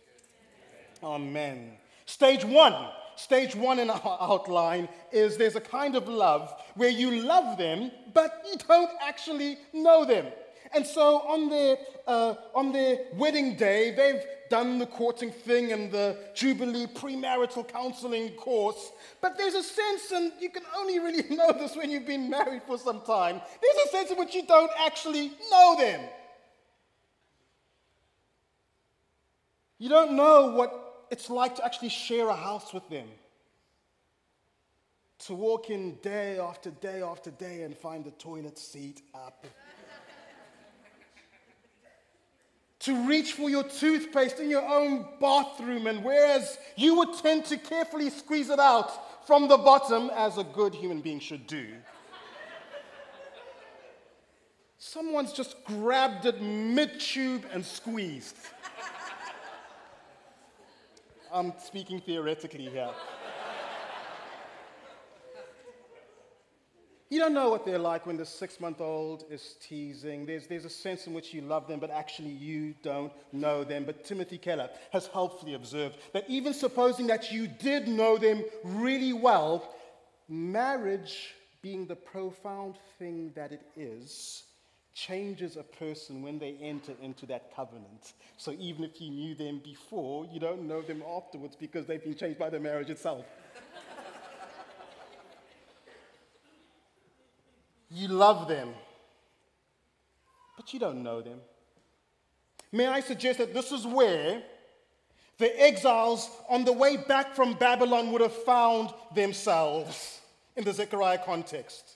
Amen. 1.02 1.26
Amen. 1.26 1.72
Stage 2.06 2.46
one, 2.46 2.76
stage 3.16 3.56
one 3.56 3.80
in 3.80 3.90
our 3.90 4.18
outline 4.22 4.88
is 5.12 5.36
there's 5.36 5.56
a 5.56 5.62
kind 5.62 5.96
of 5.96 6.08
love 6.08 6.54
where 6.76 6.92
you 6.92 7.24
love 7.24 7.58
them, 7.58 7.90
but 8.14 8.46
you 8.48 8.56
don't 8.68 8.92
actually 9.02 9.58
know 9.74 10.06
them. 10.06 10.28
And 10.76 10.86
so 10.86 11.22
on 11.28 11.50
their, 11.50 11.78
uh, 12.06 12.36
on 12.54 12.72
their 12.72 13.00
wedding 13.16 13.56
day, 13.56 13.96
they've 13.96 14.24
done 14.50 14.80
the 14.80 14.86
courting 14.86 15.32
thing 15.32 15.72
and 15.72 15.92
the 15.92 16.18
Jubilee 16.34 16.88
premarital 16.88 17.68
counseling 17.68 18.30
course. 18.32 18.92
But 19.22 19.38
there's 19.38 19.56
a 19.56 19.64
sense, 19.64 20.12
and 20.12 20.32
you 20.40 20.50
can 20.50 20.64
only 20.78 21.00
really 21.00 21.24
know 21.36 21.52
this 21.54 21.76
when 21.76 21.90
you've 21.90 22.08
been 22.08 22.30
married 22.30 22.64
for 22.64 22.78
some 22.78 23.02
time, 23.02 23.42
there's 23.62 23.88
a 23.88 23.90
sense 23.90 24.12
in 24.12 24.18
which 24.18 24.36
you 24.36 24.46
don't 24.46 24.72
actually 24.78 25.32
know 25.52 25.76
them. 25.78 26.02
You 29.80 29.90
don't 29.90 30.16
know 30.16 30.48
what 30.52 31.06
it's 31.12 31.30
like 31.30 31.56
to 31.58 31.66
actually 31.66 31.90
share 31.90 32.30
a 32.30 32.36
house 32.36 32.74
with 32.74 32.88
them. 32.90 33.08
To 35.26 35.34
walk 35.34 35.70
in 35.70 35.96
day 36.02 36.40
after 36.40 36.70
day 36.70 37.02
after 37.02 37.32
day 37.32 37.64
and 37.64 37.76
find 37.76 38.04
the 38.04 38.12
toilet 38.12 38.58
seat 38.58 39.02
up. 39.14 39.46
To 42.88 42.96
reach 43.06 43.34
for 43.34 43.50
your 43.50 43.64
toothpaste 43.64 44.40
in 44.40 44.50
your 44.50 44.66
own 44.66 45.06
bathroom, 45.20 45.88
and 45.88 46.02
whereas 46.06 46.58
you 46.78 46.96
would 46.96 47.14
tend 47.22 47.44
to 47.44 47.58
carefully 47.58 48.10
squeeze 48.10 48.50
it 48.50 48.60
out 48.60 49.28
from 49.28 49.50
the 49.50 49.58
bottom, 49.58 50.10
as 50.16 50.38
a 50.38 50.44
good 50.46 50.74
human 50.74 51.02
being 51.02 51.20
should 51.20 51.46
do, 51.48 51.68
someone's 54.78 55.34
just 55.34 55.62
grabbed 55.66 56.26
it 56.26 56.42
mid 56.42 56.98
tube 56.98 57.46
and 57.52 57.66
squeezed. 57.66 58.38
I'm 61.30 61.52
speaking 61.62 62.00
theoretically 62.00 62.70
here. 62.70 62.92
You 67.10 67.20
don't 67.20 67.34
know 67.34 67.50
what 67.50 67.66
they're 67.66 67.80
like 67.80 68.06
when 68.06 68.18
the 68.18 68.26
six 68.26 68.60
month 68.60 68.82
old 68.82 69.24
is 69.30 69.56
teasing. 69.62 70.26
There's, 70.26 70.46
there's 70.48 70.66
a 70.66 70.70
sense 70.70 71.08
in 71.08 71.14
which 71.14 71.34
you 71.34 71.42
love 71.42 71.68
them, 71.68 71.80
but 71.80 71.90
actually 71.90 72.32
you 72.32 72.76
don't 72.84 73.14
know 73.32 73.64
them. 73.64 73.86
But 73.86 74.04
Timothy 74.04 74.38
Keller 74.38 74.70
has 74.92 75.08
helpfully 75.08 75.54
observed 75.54 75.98
that 76.12 76.26
even 76.28 76.54
supposing 76.54 77.08
that 77.08 77.32
you 77.32 77.48
did 77.48 77.88
know 77.88 78.18
them 78.18 78.44
really 78.64 79.14
well, 79.14 79.74
marriage, 80.28 81.34
being 81.62 81.86
the 81.86 81.96
profound 81.96 82.76
thing 83.00 83.32
that 83.36 83.54
it 83.54 83.62
is, 83.78 84.44
changes 84.94 85.58
a 85.58 85.64
person 85.64 86.22
when 86.22 86.40
they 86.40 86.58
enter 86.60 86.94
into 87.02 87.26
that 87.28 87.56
covenant. 87.56 88.14
So 88.38 88.54
even 88.60 88.84
if 88.84 89.00
you 89.00 89.12
knew 89.12 89.36
them 89.36 89.62
before, 89.64 90.26
you 90.26 90.40
don't 90.40 90.68
know 90.68 90.82
them 90.82 91.04
afterwards 91.08 91.56
because 91.56 91.86
they've 91.86 92.04
been 92.04 92.16
changed 92.16 92.40
by 92.40 92.50
the 92.50 92.60
marriage 92.60 92.90
itself. 92.90 93.26
You 97.98 98.10
love 98.10 98.48
them, 98.48 98.76
but 100.56 100.72
you 100.72 100.80
don't 100.80 101.02
know 101.02 101.20
them. 101.20 101.40
May 102.72 102.86
I 102.86 103.00
suggest 103.00 103.40
that 103.40 103.56
this 103.56 103.72
is 103.72 103.88
where 103.88 104.44
the 105.40 105.60
exiles 105.60 106.30
on 106.48 106.64
the 106.64 106.74
way 106.74 106.98
back 106.98 107.36
from 107.36 107.56
Babylon 107.56 108.12
would 108.12 108.22
have 108.22 108.36
found 108.44 108.94
themselves 109.16 110.22
in 110.56 110.64
the 110.64 110.74
Zechariah 110.74 111.18
context. 111.26 111.96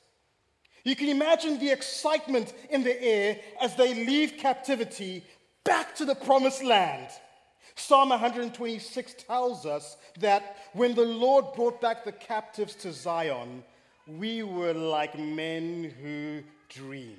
You 0.84 0.96
can 0.96 1.08
imagine 1.08 1.60
the 1.60 1.70
excitement 1.70 2.51
in 2.72 2.84
the 2.84 3.00
air 3.00 3.38
as 3.62 3.75
they 3.75 3.93
leave 3.93 4.38
captivity 4.39 5.24
back 5.63 5.93
to 5.98 6.05
the 6.05 6.15
promised 6.15 6.63
land. 6.63 7.10
Psalm 7.75 8.10
126 8.10 9.13
tells 9.27 9.67
us 9.67 9.98
that 10.20 10.58
when 10.74 10.96
the 10.96 11.05
Lord 11.05 11.46
brought 11.55 11.79
back 11.79 12.03
the 12.03 12.12
captives 12.12 12.74
to 12.77 12.91
Zion, 12.91 13.63
we 14.08 14.43
were 14.43 14.74
like 14.74 15.17
men 15.17 15.93
who 16.01 16.43
dreamed. 16.70 17.17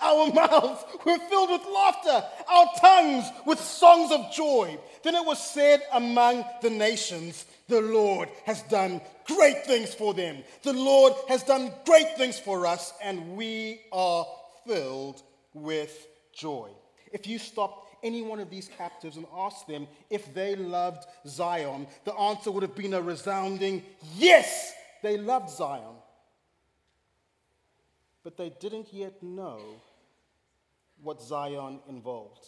Our 0.00 0.32
mouths 0.32 0.84
were 1.04 1.18
filled 1.18 1.50
with 1.50 1.66
laughter, 1.72 2.24
our 2.48 2.66
tongues 2.80 3.24
with 3.46 3.60
songs 3.60 4.12
of 4.12 4.32
joy. 4.32 4.78
Then 5.02 5.14
it 5.14 5.24
was 5.24 5.42
said 5.42 5.82
among 5.92 6.44
the 6.62 6.70
nations, 6.70 7.46
The 7.68 7.80
Lord 7.80 8.28
has 8.44 8.62
done 8.62 9.00
great 9.26 9.64
things 9.64 9.94
for 9.94 10.14
them. 10.14 10.44
The 10.62 10.72
Lord 10.72 11.14
has 11.28 11.42
done 11.42 11.72
great 11.84 12.16
things 12.16 12.38
for 12.38 12.66
us, 12.66 12.92
and 13.02 13.36
we 13.36 13.80
are 13.92 14.26
filled 14.66 15.22
with 15.52 16.06
joy. 16.32 16.70
If 17.12 17.26
you 17.26 17.38
stop 17.38 17.86
any 18.02 18.22
one 18.22 18.38
of 18.38 18.50
these 18.50 18.70
captives 18.78 19.16
and 19.16 19.26
ask 19.36 19.66
them 19.66 19.88
if 20.10 20.32
they 20.34 20.54
loved 20.54 21.04
Zion, 21.26 21.86
the 22.04 22.14
answer 22.14 22.50
would 22.50 22.62
have 22.62 22.76
been 22.76 22.94
a 22.94 23.02
resounding 23.02 23.82
yes, 24.16 24.72
they 25.02 25.16
loved 25.16 25.50
Zion 25.50 25.96
but 28.28 28.36
they 28.36 28.50
didn't 28.60 28.92
yet 28.92 29.22
know 29.22 29.58
what 31.02 31.22
Zion 31.22 31.80
involved. 31.88 32.46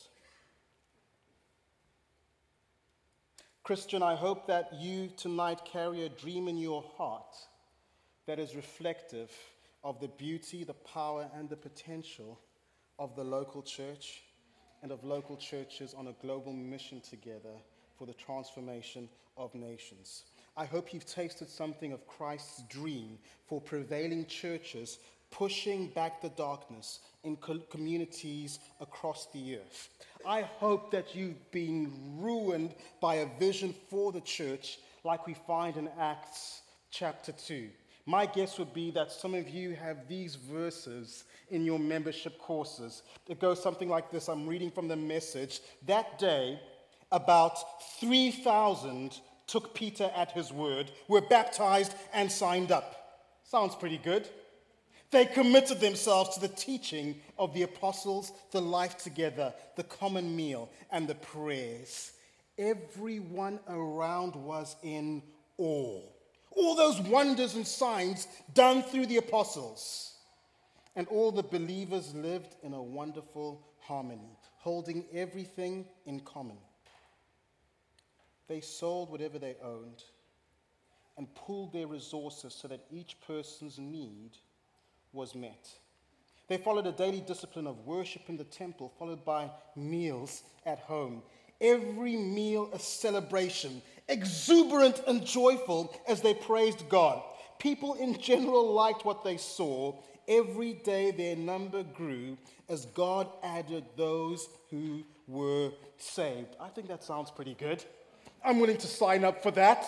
Christian, 3.62 4.02
I 4.02 4.14
hope 4.14 4.46
that 4.46 4.74
you 4.74 5.08
tonight 5.16 5.60
carry 5.64 6.04
a 6.04 6.10
dream 6.10 6.48
in 6.48 6.58
your 6.58 6.84
heart 6.98 7.34
that 8.26 8.38
is 8.38 8.54
reflective 8.54 9.30
of 9.82 10.00
the 10.00 10.08
beauty, 10.08 10.64
the 10.64 10.74
power, 10.74 11.30
and 11.34 11.48
the 11.48 11.56
potential 11.56 12.38
of 12.98 13.16
the 13.16 13.24
local 13.24 13.62
church 13.62 14.22
and 14.82 14.92
of 14.92 15.02
local 15.02 15.38
churches 15.38 15.94
on 15.94 16.08
a 16.08 16.14
global 16.20 16.52
mission 16.52 17.00
together 17.00 17.54
for 17.96 18.06
the 18.06 18.12
transformation 18.12 19.08
of 19.38 19.54
nations. 19.54 20.24
I 20.56 20.64
hope 20.64 20.92
you've 20.92 21.06
tasted 21.06 21.48
something 21.48 21.92
of 21.92 22.06
Christ's 22.06 22.62
dream 22.68 23.18
for 23.46 23.60
prevailing 23.60 24.26
churches 24.26 24.98
pushing 25.30 25.88
back 25.88 26.20
the 26.20 26.28
darkness 26.30 27.00
in 27.24 27.36
co- 27.36 27.60
communities 27.70 28.58
across 28.80 29.28
the 29.32 29.56
earth. 29.56 29.88
I 30.26 30.42
hope 30.42 30.90
that 30.90 31.14
you've 31.14 31.50
been 31.50 31.92
ruined 32.18 32.74
by 33.00 33.16
a 33.16 33.38
vision 33.38 33.74
for 33.88 34.12
the 34.12 34.20
church 34.20 34.78
like 35.04 35.26
we 35.26 35.34
find 35.46 35.76
in 35.76 35.88
Acts 35.98 36.62
chapter 36.90 37.32
2. 37.32 37.68
My 38.06 38.26
guess 38.26 38.58
would 38.58 38.74
be 38.74 38.90
that 38.92 39.12
some 39.12 39.34
of 39.34 39.48
you 39.48 39.74
have 39.74 40.08
these 40.08 40.34
verses 40.34 41.24
in 41.50 41.64
your 41.64 41.78
membership 41.78 42.38
courses. 42.38 43.02
It 43.28 43.38
goes 43.38 43.62
something 43.62 43.88
like 43.88 44.10
this 44.10 44.28
I'm 44.28 44.46
reading 44.46 44.70
from 44.70 44.88
the 44.88 44.96
message. 44.96 45.60
That 45.86 46.18
day, 46.18 46.58
about 47.12 47.58
3,000 48.00 49.20
took 49.50 49.74
Peter 49.74 50.10
at 50.14 50.32
his 50.32 50.52
word, 50.52 50.90
were 51.08 51.20
baptized, 51.20 51.94
and 52.12 52.30
signed 52.30 52.70
up. 52.70 53.18
Sounds 53.42 53.74
pretty 53.74 53.98
good. 53.98 54.28
They 55.10 55.26
committed 55.26 55.80
themselves 55.80 56.34
to 56.34 56.40
the 56.40 56.48
teaching 56.48 57.16
of 57.36 57.52
the 57.52 57.62
apostles, 57.62 58.30
the 58.52 58.60
life 58.60 58.96
together, 58.96 59.52
the 59.76 59.82
common 59.82 60.36
meal, 60.36 60.70
and 60.92 61.08
the 61.08 61.16
prayers. 61.16 62.12
Everyone 62.56 63.58
around 63.68 64.36
was 64.36 64.76
in 64.84 65.22
awe. 65.58 66.02
All 66.52 66.76
those 66.76 67.00
wonders 67.00 67.54
and 67.56 67.66
signs 67.66 68.28
done 68.54 68.82
through 68.82 69.06
the 69.06 69.16
apostles. 69.16 70.14
And 70.94 71.08
all 71.08 71.32
the 71.32 71.42
believers 71.42 72.14
lived 72.14 72.54
in 72.62 72.72
a 72.72 72.82
wonderful 72.82 73.66
harmony, 73.80 74.36
holding 74.58 75.04
everything 75.12 75.86
in 76.06 76.20
common. 76.20 76.58
They 78.50 78.60
sold 78.60 79.12
whatever 79.12 79.38
they 79.38 79.54
owned 79.62 80.02
and 81.16 81.32
pooled 81.36 81.72
their 81.72 81.86
resources 81.86 82.52
so 82.52 82.66
that 82.66 82.84
each 82.90 83.16
person's 83.24 83.78
need 83.78 84.32
was 85.12 85.36
met. 85.36 85.68
They 86.48 86.56
followed 86.56 86.88
a 86.88 86.92
daily 86.92 87.20
discipline 87.20 87.68
of 87.68 87.86
worship 87.86 88.22
in 88.28 88.36
the 88.36 88.42
temple, 88.42 88.92
followed 88.98 89.24
by 89.24 89.52
meals 89.76 90.42
at 90.66 90.80
home. 90.80 91.22
Every 91.60 92.16
meal 92.16 92.68
a 92.72 92.80
celebration, 92.80 93.82
exuberant 94.08 95.00
and 95.06 95.24
joyful 95.24 95.94
as 96.08 96.20
they 96.20 96.34
praised 96.34 96.88
God. 96.88 97.22
People 97.60 97.94
in 97.94 98.18
general 98.18 98.72
liked 98.72 99.04
what 99.04 99.22
they 99.22 99.36
saw. 99.36 99.94
Every 100.26 100.72
day 100.72 101.12
their 101.12 101.36
number 101.36 101.84
grew 101.84 102.36
as 102.68 102.86
God 102.86 103.28
added 103.44 103.84
those 103.96 104.48
who 104.72 105.04
were 105.28 105.70
saved. 105.98 106.56
I 106.58 106.66
think 106.66 106.88
that 106.88 107.04
sounds 107.04 107.30
pretty 107.30 107.54
good. 107.54 107.84
I'm 108.42 108.58
willing 108.58 108.78
to 108.78 108.86
sign 108.86 109.24
up 109.24 109.42
for 109.42 109.50
that. 109.52 109.84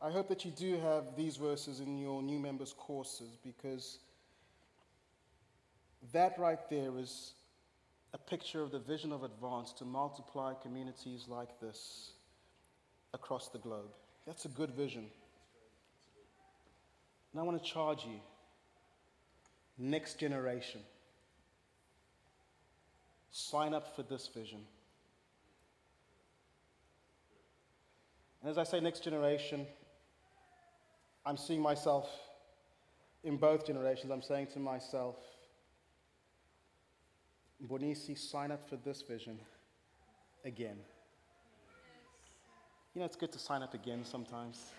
I 0.00 0.10
hope 0.10 0.28
that 0.28 0.44
you 0.44 0.50
do 0.50 0.78
have 0.78 1.16
these 1.16 1.36
verses 1.36 1.80
in 1.80 1.98
your 1.98 2.22
new 2.22 2.38
members' 2.38 2.74
courses 2.76 3.36
because 3.44 3.98
that 6.12 6.38
right 6.38 6.58
there 6.68 6.98
is 6.98 7.32
a 8.14 8.18
picture 8.18 8.62
of 8.62 8.70
the 8.70 8.78
vision 8.78 9.12
of 9.12 9.22
Advance 9.22 9.72
to 9.74 9.84
multiply 9.84 10.54
communities 10.54 11.26
like 11.28 11.60
this 11.60 12.10
across 13.14 13.48
the 13.48 13.58
globe. 13.58 13.90
That's 14.26 14.44
a 14.44 14.48
good 14.48 14.70
vision. 14.70 15.06
And 17.32 17.40
I 17.40 17.44
want 17.44 17.62
to 17.62 17.68
charge 17.68 18.04
you 18.04 18.20
next 19.78 20.18
generation. 20.18 20.80
Sign 23.32 23.72
up 23.72 23.96
for 23.96 24.02
this 24.02 24.28
vision. 24.28 24.60
And 28.42 28.50
as 28.50 28.58
I 28.58 28.64
say, 28.64 28.78
next 28.78 29.02
generation, 29.02 29.66
I'm 31.24 31.36
seeing 31.36 31.60
myself 31.60 32.08
in 33.24 33.36
both 33.36 33.66
generations. 33.66 34.12
I'm 34.12 34.22
saying 34.22 34.48
to 34.54 34.58
myself, 34.58 35.16
Bonisi, 37.66 38.18
sign 38.18 38.50
up 38.50 38.68
for 38.68 38.76
this 38.76 39.02
vision 39.02 39.38
again. 40.44 40.76
You 42.94 42.98
know, 42.98 43.06
it's 43.06 43.16
good 43.16 43.32
to 43.32 43.38
sign 43.38 43.62
up 43.62 43.72
again 43.72 44.04
sometimes. 44.04 44.72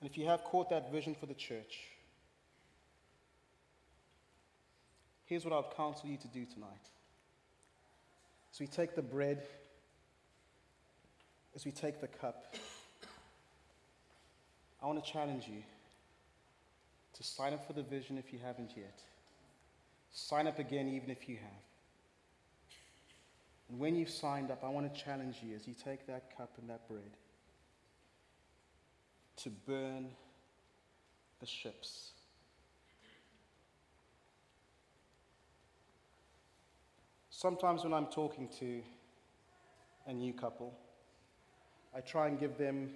And 0.00 0.08
if 0.08 0.16
you 0.16 0.26
have 0.26 0.44
caught 0.44 0.70
that 0.70 0.92
vision 0.92 1.16
for 1.18 1.26
the 1.26 1.34
church, 1.34 1.78
here's 5.30 5.46
what 5.46 5.54
I'd 5.54 5.74
counsel 5.74 6.10
you 6.10 6.18
to 6.18 6.28
do 6.28 6.44
tonight. 6.44 6.86
So 8.52 8.62
we 8.62 8.66
take 8.66 8.94
the 8.94 9.02
bread 9.02 9.46
as 11.54 11.64
we 11.64 11.72
take 11.72 12.00
the 12.00 12.06
cup, 12.06 12.54
I 14.82 14.86
want 14.86 15.04
to 15.04 15.10
challenge 15.12 15.46
you 15.48 15.62
to 17.14 17.22
sign 17.22 17.52
up 17.52 17.66
for 17.66 17.72
the 17.72 17.82
vision 17.82 18.18
if 18.18 18.32
you 18.32 18.38
haven't 18.38 18.72
yet. 18.76 19.02
Sign 20.12 20.46
up 20.46 20.58
again, 20.58 20.88
even 20.88 21.10
if 21.10 21.28
you 21.28 21.36
have. 21.36 21.62
And 23.68 23.78
when 23.78 23.94
you've 23.94 24.10
signed 24.10 24.50
up, 24.50 24.64
I 24.64 24.68
want 24.68 24.92
to 24.92 25.00
challenge 25.00 25.36
you 25.42 25.54
as 25.54 25.66
you 25.66 25.74
take 25.74 26.06
that 26.06 26.36
cup 26.36 26.50
and 26.60 26.68
that 26.70 26.88
bread 26.88 27.16
to 29.38 29.50
burn 29.50 30.08
the 31.40 31.46
ships. 31.46 32.10
Sometimes 37.40 37.84
when 37.84 37.94
I'm 37.94 38.04
talking 38.04 38.50
to 38.58 38.82
a 40.06 40.12
new 40.12 40.34
couple, 40.34 40.74
I 41.96 42.02
try 42.02 42.28
and 42.28 42.38
give 42.38 42.58
them 42.58 42.90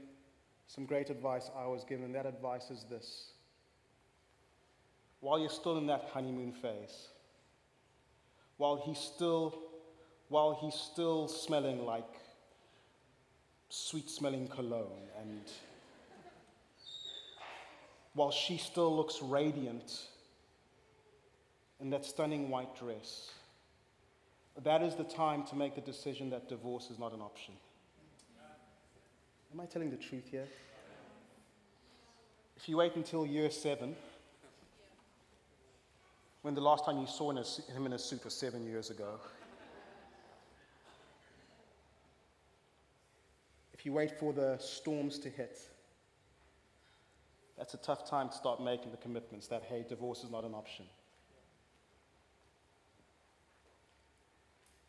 some 0.66 0.85
great 0.85 1.09
advice 1.09 1.50
I 1.57 1.66
was 1.66 1.83
given. 1.83 2.12
That 2.12 2.26
advice 2.26 2.70
is 2.70 2.85
this 2.90 3.30
while 5.20 5.38
you're 5.38 5.48
still 5.48 5.78
in 5.78 5.87
that 5.87 6.11
honeymoon 6.12 6.52
phase, 6.52 7.09
while 8.59 8.76
he's 8.85 8.98
still, 8.98 9.59
while 10.28 10.59
he's 10.61 10.74
still 10.74 11.26
smelling 11.26 11.87
like 11.87 12.20
sweet 13.70 14.11
smelling 14.11 14.46
cologne, 14.48 15.09
and 15.22 15.40
while 18.12 18.30
she 18.30 18.59
still 18.59 18.94
looks 18.94 19.22
radiant 19.22 20.02
in 21.80 21.88
that 21.88 22.04
stunning 22.04 22.50
white 22.50 22.78
dress, 22.78 23.30
that 24.62 24.82
is 24.82 24.94
the 24.94 25.04
time 25.04 25.44
to 25.46 25.56
make 25.56 25.74
the 25.74 25.80
decision 25.80 26.30
that 26.30 26.48
divorce 26.48 26.90
is 26.90 26.98
not 26.98 27.12
an 27.12 27.20
option. 27.20 27.54
Am 29.52 29.60
I 29.60 29.66
telling 29.66 29.90
the 29.90 29.96
truth 29.96 30.28
here? 30.30 30.46
If 32.56 32.68
you 32.68 32.76
wait 32.76 32.94
until 32.96 33.26
year 33.26 33.50
seven, 33.50 33.94
when 36.42 36.54
the 36.54 36.60
last 36.60 36.84
time 36.84 36.98
you 36.98 37.06
saw 37.06 37.30
him 37.30 37.86
in 37.86 37.92
a 37.92 37.98
suit 37.98 38.24
was 38.24 38.34
seven 38.34 38.64
years 38.64 38.90
ago, 38.90 39.18
if 43.72 43.84
you 43.84 43.92
wait 43.92 44.18
for 44.18 44.32
the 44.32 44.56
storms 44.58 45.18
to 45.18 45.28
hit, 45.28 45.58
that's 47.58 47.74
a 47.74 47.78
tough 47.78 48.08
time 48.08 48.28
to 48.28 48.34
start 48.34 48.62
making 48.62 48.90
the 48.90 48.96
commitments 48.96 49.46
that, 49.48 49.62
hey, 49.64 49.84
divorce 49.88 50.24
is 50.24 50.30
not 50.30 50.44
an 50.44 50.54
option. 50.54 50.84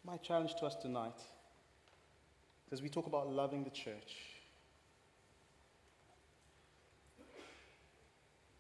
My 0.06 0.18
challenge 0.18 0.54
to 0.60 0.68
us 0.68 0.76
tonight, 0.76 1.20
as 2.72 2.80
we 2.80 2.90
talk 2.90 3.08
about 3.08 3.28
loving 3.28 3.64
the 3.64 3.72
church, 3.72 4.18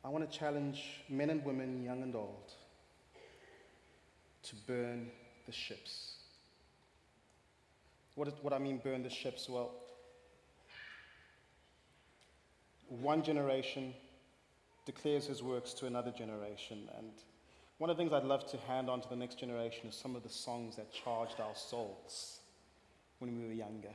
I 0.03 0.09
want 0.09 0.29
to 0.29 0.37
challenge 0.37 1.03
men 1.07 1.29
and 1.29 1.45
women, 1.45 1.83
young 1.83 2.01
and 2.01 2.15
old, 2.15 2.51
to 4.41 4.55
burn 4.67 5.11
the 5.45 5.51
ships. 5.51 6.15
What, 8.15 8.43
what 8.43 8.51
I 8.51 8.57
mean, 8.57 8.81
burn 8.83 9.03
the 9.03 9.09
ships? 9.11 9.47
Well, 9.47 9.71
one 12.89 13.21
generation 13.21 13.93
declares 14.87 15.27
his 15.27 15.43
works 15.43 15.73
to 15.73 15.85
another 15.85 16.11
generation. 16.11 16.89
And 16.97 17.11
one 17.77 17.89
of 17.89 17.97
the 17.97 18.01
things 18.01 18.13
I'd 18.13 18.23
love 18.23 18.49
to 18.51 18.57
hand 18.57 18.89
on 18.89 19.01
to 19.01 19.09
the 19.09 19.15
next 19.15 19.39
generation 19.39 19.89
is 19.89 19.95
some 19.95 20.15
of 20.15 20.23
the 20.23 20.29
songs 20.29 20.75
that 20.77 20.91
charged 20.91 21.39
our 21.39 21.55
souls 21.55 22.39
when 23.19 23.37
we 23.37 23.47
were 23.47 23.53
younger. 23.53 23.93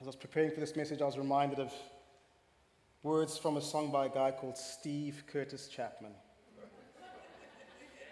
As 0.00 0.06
I 0.06 0.06
was 0.06 0.16
preparing 0.16 0.50
for 0.50 0.60
this 0.60 0.76
message, 0.76 1.02
I 1.02 1.04
was 1.04 1.18
reminded 1.18 1.58
of 1.58 1.72
Words 3.02 3.38
from 3.38 3.56
a 3.56 3.62
song 3.62 3.90
by 3.90 4.06
a 4.06 4.08
guy 4.10 4.30
called 4.30 4.58
Steve 4.58 5.24
Curtis 5.26 5.68
Chapman. 5.68 6.12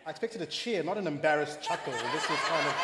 I 0.06 0.10
expected 0.10 0.40
a 0.40 0.46
cheer, 0.46 0.82
not 0.82 0.96
an 0.96 1.06
embarrassed 1.06 1.60
chuckle. 1.60 1.92
This 1.92 2.30
was 2.30 2.38
kind 2.38 2.66
of. 2.66 2.74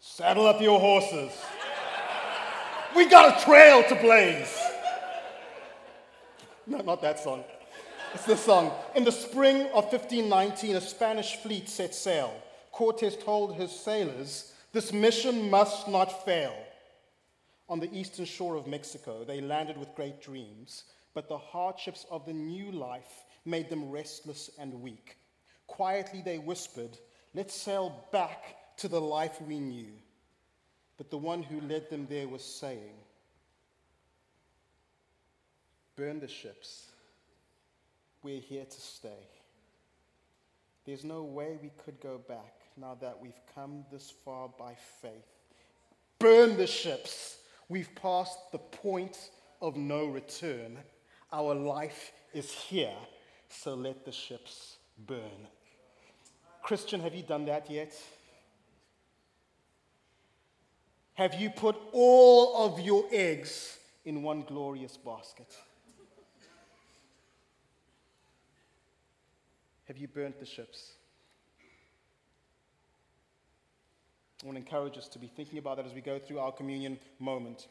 Saddle 0.00 0.46
up 0.46 0.62
your 0.62 0.80
horses. 0.80 1.32
We 2.96 3.06
got 3.06 3.40
a 3.40 3.44
trail 3.44 3.82
to 3.84 3.94
blaze. 3.96 4.56
No, 6.66 6.78
not 6.78 7.02
that 7.02 7.18
song. 7.18 7.44
It's 8.14 8.24
this 8.24 8.44
song. 8.44 8.72
In 8.94 9.04
the 9.04 9.12
spring 9.12 9.62
of 9.74 9.84
1519, 9.92 10.76
a 10.76 10.80
Spanish 10.80 11.36
fleet 11.36 11.68
set 11.68 11.94
sail. 11.94 12.34
Cortes 12.72 13.16
told 13.16 13.54
his 13.54 13.70
sailors, 13.70 14.52
This 14.72 14.92
mission 14.92 15.50
must 15.50 15.88
not 15.88 16.24
fail. 16.24 16.54
On 17.68 17.80
the 17.80 17.92
eastern 17.92 18.24
shore 18.24 18.56
of 18.56 18.66
Mexico, 18.66 19.24
they 19.24 19.40
landed 19.42 19.76
with 19.76 19.94
great 19.94 20.22
dreams, 20.22 20.84
but 21.12 21.28
the 21.28 21.36
hardships 21.36 22.06
of 22.10 22.24
the 22.24 22.32
new 22.32 22.72
life 22.72 23.24
made 23.44 23.68
them 23.68 23.90
restless 23.90 24.50
and 24.58 24.82
weak. 24.82 25.18
Quietly 25.66 26.22
they 26.24 26.38
whispered, 26.38 26.96
Let's 27.34 27.54
sail 27.54 28.06
back 28.10 28.76
to 28.78 28.88
the 28.88 29.00
life 29.00 29.40
we 29.42 29.60
knew. 29.60 29.92
But 30.98 31.10
the 31.10 31.16
one 31.16 31.42
who 31.42 31.60
led 31.60 31.88
them 31.88 32.06
there 32.10 32.28
was 32.28 32.44
saying, 32.44 32.92
Burn 35.96 36.20
the 36.20 36.28
ships, 36.28 36.90
we're 38.22 38.40
here 38.40 38.64
to 38.64 38.80
stay. 38.80 39.26
There's 40.84 41.04
no 41.04 41.22
way 41.22 41.58
we 41.62 41.70
could 41.84 42.00
go 42.00 42.18
back 42.18 42.54
now 42.76 42.96
that 43.00 43.20
we've 43.20 43.40
come 43.54 43.84
this 43.90 44.12
far 44.24 44.48
by 44.58 44.74
faith. 45.00 45.12
Burn 46.18 46.56
the 46.56 46.66
ships. 46.66 47.38
We've 47.68 47.94
passed 47.94 48.52
the 48.52 48.58
point 48.58 49.30
of 49.60 49.76
no 49.76 50.06
return. 50.06 50.78
Our 51.32 51.54
life 51.54 52.12
is 52.32 52.50
here, 52.50 52.94
so 53.48 53.74
let 53.74 54.04
the 54.04 54.12
ships 54.12 54.78
burn. 55.06 55.46
Christian, 56.62 57.00
have 57.00 57.14
you 57.14 57.22
done 57.22 57.44
that 57.46 57.70
yet? 57.70 57.94
Have 61.18 61.34
you 61.34 61.50
put 61.50 61.74
all 61.90 62.64
of 62.64 62.78
your 62.78 63.04
eggs 63.10 63.76
in 64.04 64.22
one 64.22 64.42
glorious 64.42 64.96
basket? 64.96 65.52
Have 69.88 69.98
you 69.98 70.06
burnt 70.06 70.38
the 70.38 70.46
ships? 70.46 70.92
I 74.40 74.46
want 74.46 74.58
to 74.58 74.60
encourage 74.60 74.96
us 74.96 75.08
to 75.08 75.18
be 75.18 75.26
thinking 75.26 75.58
about 75.58 75.78
that 75.78 75.86
as 75.86 75.92
we 75.92 76.02
go 76.02 76.20
through 76.20 76.38
our 76.38 76.52
communion 76.52 77.00
moment. 77.18 77.66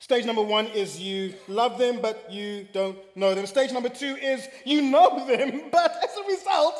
Stage 0.00 0.24
number 0.24 0.42
one 0.42 0.66
is 0.66 0.98
you 0.98 1.32
love 1.46 1.78
them, 1.78 2.00
but 2.02 2.26
you 2.28 2.66
don't 2.72 2.98
know 3.14 3.36
them. 3.36 3.46
Stage 3.46 3.70
number 3.70 3.88
two 3.88 4.16
is 4.16 4.48
you 4.64 4.82
know 4.82 5.24
them, 5.28 5.62
but 5.70 5.92
as 6.02 6.16
a 6.16 6.26
result, 6.26 6.74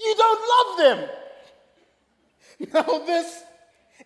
you 0.00 0.16
don't 0.18 0.40
love 0.50 0.78
them. 0.78 1.08
Now, 2.74 3.06
this, 3.06 3.44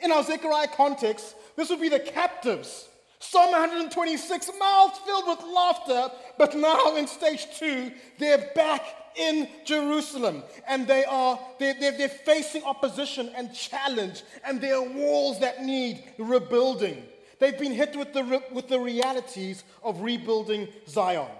in 0.03 0.13
our 0.13 0.23
Zechariah 0.23 0.69
context, 0.69 1.35
this 1.57 1.71
would 1.71 1.81
be 1.81 1.89
the 1.89 2.01
captives. 2.01 2.89
Psalm 3.19 3.53
126, 3.53 4.51
mouths 4.59 4.99
filled 5.07 5.29
with 5.29 5.43
laughter, 5.55 6.11
but 6.39 6.57
now 6.57 6.97
in 6.97 7.07
stage 7.07 7.47
two, 7.57 7.93
they're 8.19 8.51
back 8.55 8.85
in 9.17 9.49
Jerusalem 9.65 10.43
and 10.67 10.87
they 10.87 11.05
are 11.05 11.39
they're, 11.59 11.75
they're, 11.79 11.97
they're 11.97 12.09
facing 12.09 12.65
opposition 12.65 13.31
and 13.37 13.55
challenge, 13.55 14.23
and 14.45 14.61
there 14.61 14.77
are 14.77 14.89
walls 14.89 15.39
that 15.41 15.63
need 15.63 16.03
rebuilding. 16.19 17.03
They've 17.39 17.59
been 17.59 17.73
hit 17.73 17.97
with 17.97 18.13
the, 18.13 18.43
with 18.53 18.69
the 18.69 18.79
realities 18.79 19.65
of 19.83 20.01
rebuilding 20.01 20.69
Zion. 20.89 21.31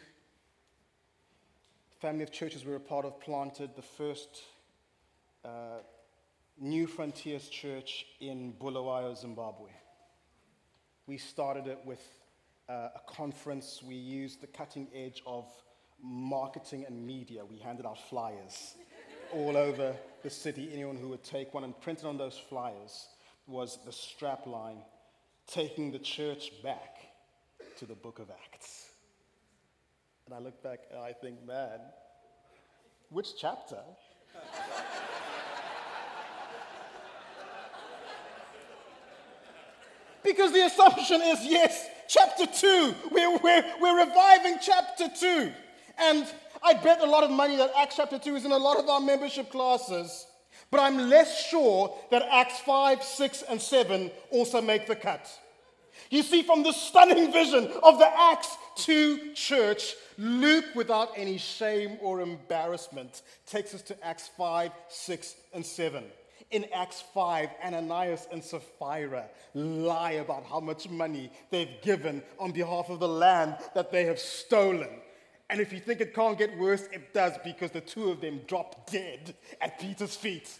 family 1.99 2.23
of 2.23 2.31
churches 2.31 2.67
we 2.67 2.73
were 2.73 2.77
a 2.77 2.81
part 2.81 3.07
of 3.07 3.19
planted 3.23 3.75
the 3.75 3.81
first 3.81 4.43
uh, 5.43 5.79
New 6.61 6.87
Frontiers 6.87 7.49
Church 7.49 8.05
in 8.21 8.53
Bulawayo, 8.53 9.15
Zimbabwe. 9.15 9.71
We 11.07 11.17
started 11.17 11.67
it 11.67 11.79
with 11.87 12.07
uh, 12.69 12.91
a 12.97 13.01
conference. 13.07 13.83
We 13.83 13.95
used 13.95 14.43
the 14.43 14.47
cutting 14.47 14.89
edge 14.95 15.23
of 15.27 15.47
marketing 16.03 16.85
and 16.87 17.07
media. 17.07 17.45
We 17.45 17.59
handed 17.59 17.87
out 17.87 17.99
flyers 18.09 18.75
all 19.33 19.57
over 19.57 19.95
the 20.23 20.31
city. 20.31 20.71
Anyone 20.73 20.97
who 20.97 21.09
would 21.09 21.25
take 21.25 21.55
one 21.55 21.65
and 21.65 21.79
printed 21.81 22.07
on 22.07 22.19
those 22.19 22.39
flyers 22.49 23.09
was 23.47 23.79
the 23.85 23.93
strap 23.93 24.47
line, 24.47 24.79
taking 25.47 25.91
the 25.91 25.99
church 25.99 26.53
back 26.63 26.97
to 27.79 27.87
the 27.87 27.95
book 27.95 28.19
of 28.19 28.31
Acts. 28.31 28.91
And 30.27 30.35
I 30.35 30.39
look 30.39 30.63
back 30.63 30.81
and 30.91 31.01
I 31.01 31.13
think, 31.13 31.45
man, 31.47 31.81
which 33.11 33.37
chapter? 33.41 33.79
because 40.23 40.53
the 40.53 40.67
assumption 40.67 41.23
is 41.23 41.39
yes, 41.45 41.87
chapter 42.09 42.45
2. 42.47 42.95
We're, 43.11 43.39
we're, 43.39 43.65
we're 43.81 44.07
reviving 44.07 44.59
chapter 44.61 45.09
2. 45.19 45.53
And 46.01 46.27
I 46.63 46.75
bet 46.75 47.01
a 47.01 47.07
lot 47.07 47.25
of 47.25 47.31
money 47.31 47.57
that 47.57 47.73
Acts 47.77 47.97
chapter 47.97 48.19
2 48.19 48.37
is 48.37 48.45
in 48.45 48.53
a 48.53 48.57
lot 48.57 48.79
of 48.79 48.89
our 48.89 49.01
membership 49.01 49.51
classes. 49.51 50.27
But 50.71 50.81
I'm 50.81 51.09
less 51.09 51.47
sure 51.49 51.95
that 52.11 52.23
Acts 52.31 52.61
5, 52.61 53.03
6, 53.03 53.43
and 53.43 53.61
7 53.61 54.11
also 54.31 54.61
make 54.61 54.87
the 54.87 54.97
cut. 54.97 55.29
You 56.11 56.23
see, 56.23 56.43
from 56.43 56.63
the 56.63 56.73
stunning 56.73 57.33
vision 57.33 57.71
of 57.83 57.99
the 57.99 58.09
Acts 58.17 58.57
2 58.77 59.35
church, 59.35 59.95
Luke, 60.17 60.67
without 60.75 61.11
any 61.17 61.39
shame 61.39 61.99
or 62.01 62.21
embarrassment, 62.21 63.23
takes 63.47 63.75
us 63.75 63.83
to 63.83 64.07
Acts 64.07 64.29
5, 64.37 64.71
6, 64.89 65.35
and 65.55 65.65
7 65.65 66.05
in 66.51 66.67
Acts 66.73 67.03
5, 67.13 67.51
Ananias 67.65 68.27
and 68.33 68.43
Sapphira 68.43 69.27
lie 69.55 70.13
about 70.13 70.45
how 70.47 70.61
much 70.61 70.89
money 70.89 71.31
they've 71.51 71.81
given 71.83 72.23
on 72.39 72.53
behalf 72.53 72.89
of 72.89 73.01
the 73.01 73.09
land 73.09 73.57
that 73.75 73.93
they 73.93 74.05
have 74.05 74.19
stolen. 74.19 74.89
And 75.51 75.61
if 75.61 75.73
you 75.73 75.81
think 75.81 76.01
it 76.01 76.15
can't 76.15 76.39
get 76.39 76.59
worse, 76.59 76.89
it 76.93 77.15
does 77.15 77.33
because 77.43 77.71
the 77.71 77.81
two 77.81 78.11
of 78.11 78.21
them 78.21 78.41
drop 78.47 78.91
dead 78.91 79.35
at 79.61 79.79
Peter's 79.79 80.15
feet. 80.15 80.59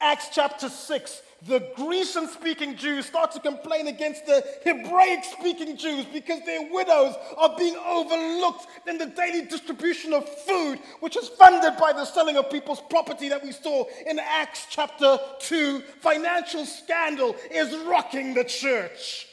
Acts 0.00 0.28
chapter 0.32 0.68
6, 0.68 1.22
the 1.46 1.66
Grecian 1.76 2.28
speaking 2.28 2.76
Jews 2.76 3.06
start 3.06 3.32
to 3.32 3.40
complain 3.40 3.86
against 3.86 4.26
the 4.26 4.44
Hebraic 4.62 5.24
speaking 5.24 5.78
Jews 5.78 6.04
because 6.12 6.44
their 6.44 6.70
widows 6.70 7.14
are 7.38 7.56
being 7.56 7.76
overlooked 7.76 8.66
in 8.86 8.98
the 8.98 9.06
daily 9.06 9.46
distribution 9.46 10.12
of 10.12 10.28
food, 10.28 10.78
which 11.00 11.16
is 11.16 11.28
funded 11.28 11.78
by 11.78 11.92
the 11.92 12.04
selling 12.04 12.36
of 12.36 12.50
people's 12.50 12.82
property 12.90 13.30
that 13.30 13.42
we 13.42 13.52
saw 13.52 13.84
in 14.06 14.18
Acts 14.18 14.66
chapter 14.68 15.18
2. 15.38 15.80
Financial 16.00 16.66
scandal 16.66 17.34
is 17.50 17.74
rocking 17.86 18.34
the 18.34 18.44
church. 18.44 19.28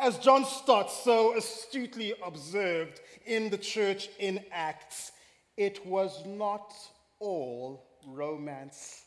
As 0.00 0.18
John 0.18 0.46
Stott 0.46 0.90
so 0.90 1.36
astutely 1.36 2.14
observed 2.24 3.00
in 3.26 3.50
the 3.50 3.58
church 3.58 4.08
in 4.18 4.44
Acts, 4.52 5.12
it 5.56 5.84
was 5.86 6.24
not 6.26 6.74
all 7.18 7.86
romance 8.06 9.04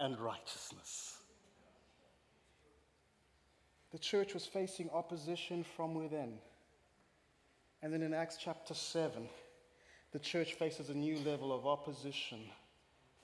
and 0.00 0.18
righteousness. 0.18 1.18
The 3.92 3.98
church 3.98 4.34
was 4.34 4.44
facing 4.44 4.90
opposition 4.90 5.64
from 5.76 5.94
within. 5.94 6.38
And 7.82 7.92
then 7.92 8.02
in 8.02 8.14
Acts 8.14 8.38
chapter 8.40 8.74
7, 8.74 9.28
the 10.12 10.18
church 10.18 10.54
faces 10.54 10.90
a 10.90 10.94
new 10.94 11.18
level 11.18 11.52
of 11.52 11.66
opposition 11.66 12.40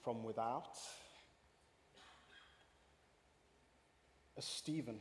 from 0.04 0.22
without. 0.22 0.78
As 4.36 4.44
Stephen 4.44 5.00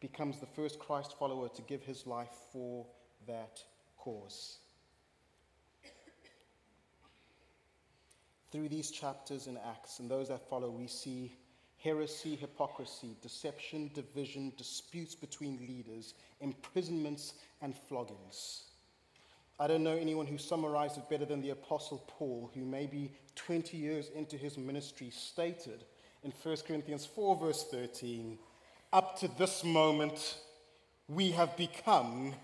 becomes 0.00 0.40
the 0.40 0.46
first 0.46 0.78
Christ 0.78 1.16
follower 1.18 1.48
to 1.50 1.62
give 1.62 1.84
his 1.84 2.06
life 2.06 2.34
for 2.52 2.86
that 3.26 3.62
cause. 4.02 4.58
Through 8.50 8.68
these 8.68 8.90
chapters 8.90 9.46
in 9.46 9.56
Acts 9.56 9.98
and 9.98 10.10
those 10.10 10.28
that 10.28 10.48
follow, 10.48 10.70
we 10.70 10.86
see 10.86 11.32
heresy, 11.78 12.36
hypocrisy, 12.36 13.16
deception, 13.22 13.90
division, 13.94 14.52
disputes 14.56 15.14
between 15.14 15.58
leaders, 15.66 16.14
imprisonments, 16.40 17.34
and 17.60 17.74
floggings. 17.88 18.64
I 19.58 19.66
don't 19.66 19.84
know 19.84 19.96
anyone 19.96 20.26
who 20.26 20.38
summarized 20.38 20.98
it 20.98 21.08
better 21.08 21.24
than 21.24 21.40
the 21.40 21.50
Apostle 21.50 22.04
Paul, 22.06 22.50
who 22.54 22.64
maybe 22.64 23.12
20 23.36 23.76
years 23.76 24.10
into 24.14 24.36
his 24.36 24.58
ministry 24.58 25.10
stated 25.10 25.84
in 26.22 26.32
1 26.42 26.56
Corinthians 26.66 27.06
4, 27.06 27.36
verse 27.36 27.64
13 27.70 28.38
Up 28.92 29.18
to 29.20 29.28
this 29.38 29.64
moment, 29.64 30.36
we 31.08 31.30
have 31.30 31.56
become 31.56 32.34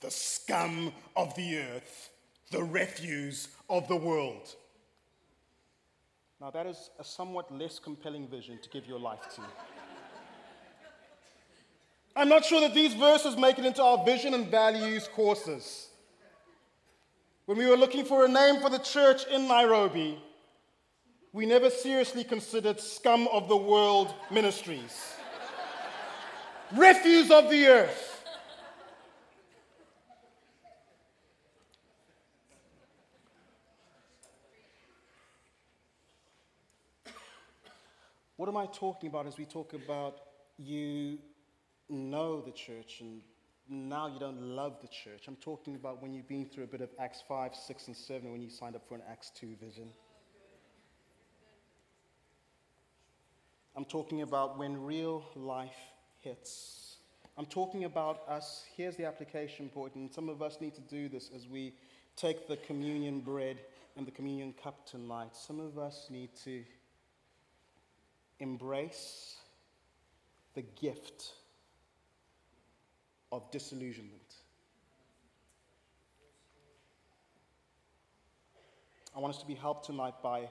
the 0.00 0.10
scum 0.10 0.92
of 1.16 1.34
the 1.36 1.58
earth, 1.58 2.10
the 2.50 2.62
refuse 2.62 3.48
of 3.68 3.88
the 3.88 3.96
world. 3.96 4.54
Now, 6.40 6.50
that 6.50 6.66
is 6.66 6.90
a 6.98 7.04
somewhat 7.04 7.50
less 7.50 7.78
compelling 7.78 8.28
vision 8.28 8.58
to 8.62 8.68
give 8.68 8.86
your 8.86 9.00
life 9.00 9.34
to. 9.36 9.42
I'm 12.14 12.28
not 12.28 12.44
sure 12.44 12.60
that 12.60 12.74
these 12.74 12.94
verses 12.94 13.36
make 13.36 13.58
it 13.58 13.64
into 13.66 13.82
our 13.82 14.04
vision 14.04 14.34
and 14.34 14.48
values 14.48 15.08
courses. 15.14 15.88
When 17.46 17.58
we 17.58 17.66
were 17.66 17.76
looking 17.76 18.04
for 18.04 18.24
a 18.24 18.28
name 18.28 18.60
for 18.60 18.70
the 18.70 18.78
church 18.78 19.26
in 19.26 19.46
Nairobi, 19.46 20.18
we 21.32 21.46
never 21.46 21.68
seriously 21.68 22.24
considered 22.24 22.80
Scum 22.80 23.28
of 23.28 23.48
the 23.48 23.56
World 23.56 24.14
Ministries, 24.30 25.14
Refuse 26.74 27.30
of 27.30 27.50
the 27.50 27.66
Earth. 27.66 28.15
What 38.36 38.50
am 38.50 38.56
I 38.58 38.66
talking 38.66 39.08
about 39.08 39.26
as 39.26 39.38
we 39.38 39.46
talk 39.46 39.72
about 39.72 40.18
you 40.58 41.18
know 41.88 42.42
the 42.42 42.52
church 42.52 43.00
and 43.00 43.22
now 43.68 44.08
you 44.08 44.20
don't 44.20 44.40
love 44.40 44.76
the 44.80 44.88
church. 44.88 45.24
I'm 45.26 45.36
talking 45.36 45.74
about 45.74 46.02
when 46.02 46.12
you've 46.12 46.28
been 46.28 46.44
through 46.44 46.64
a 46.64 46.66
bit 46.68 46.82
of 46.82 46.90
Acts 47.00 47.22
5, 47.26 47.54
6, 47.54 47.86
and 47.88 47.96
7 47.96 48.30
when 48.30 48.40
you 48.40 48.50
signed 48.50 48.76
up 48.76 48.86
for 48.86 48.94
an 48.94 49.02
Acts 49.10 49.30
2 49.30 49.56
vision. 49.60 49.88
I'm 53.74 53.84
talking 53.84 54.22
about 54.22 54.58
when 54.58 54.82
real 54.84 55.24
life 55.34 55.76
hits. 56.20 56.96
I'm 57.36 57.46
talking 57.46 57.84
about 57.84 58.22
us. 58.28 58.64
Here's 58.76 58.96
the 58.96 59.04
application 59.04 59.68
point, 59.68 59.94
and 59.94 60.12
some 60.12 60.28
of 60.28 60.42
us 60.42 60.60
need 60.60 60.74
to 60.74 60.80
do 60.82 61.08
this 61.08 61.30
as 61.34 61.48
we 61.48 61.74
take 62.16 62.48
the 62.48 62.56
communion 62.58 63.20
bread 63.20 63.58
and 63.96 64.06
the 64.06 64.12
communion 64.12 64.54
cup 64.62 64.86
tonight. 64.86 65.34
Some 65.34 65.58
of 65.58 65.78
us 65.78 66.06
need 66.10 66.30
to 66.44 66.62
embrace 68.40 69.36
the 70.54 70.62
gift 70.62 71.32
of 73.32 73.50
disillusionment. 73.50 74.34
I 79.14 79.18
want 79.18 79.34
us 79.34 79.40
to 79.40 79.46
be 79.46 79.54
helped 79.54 79.86
tonight 79.86 80.14
by 80.22 80.48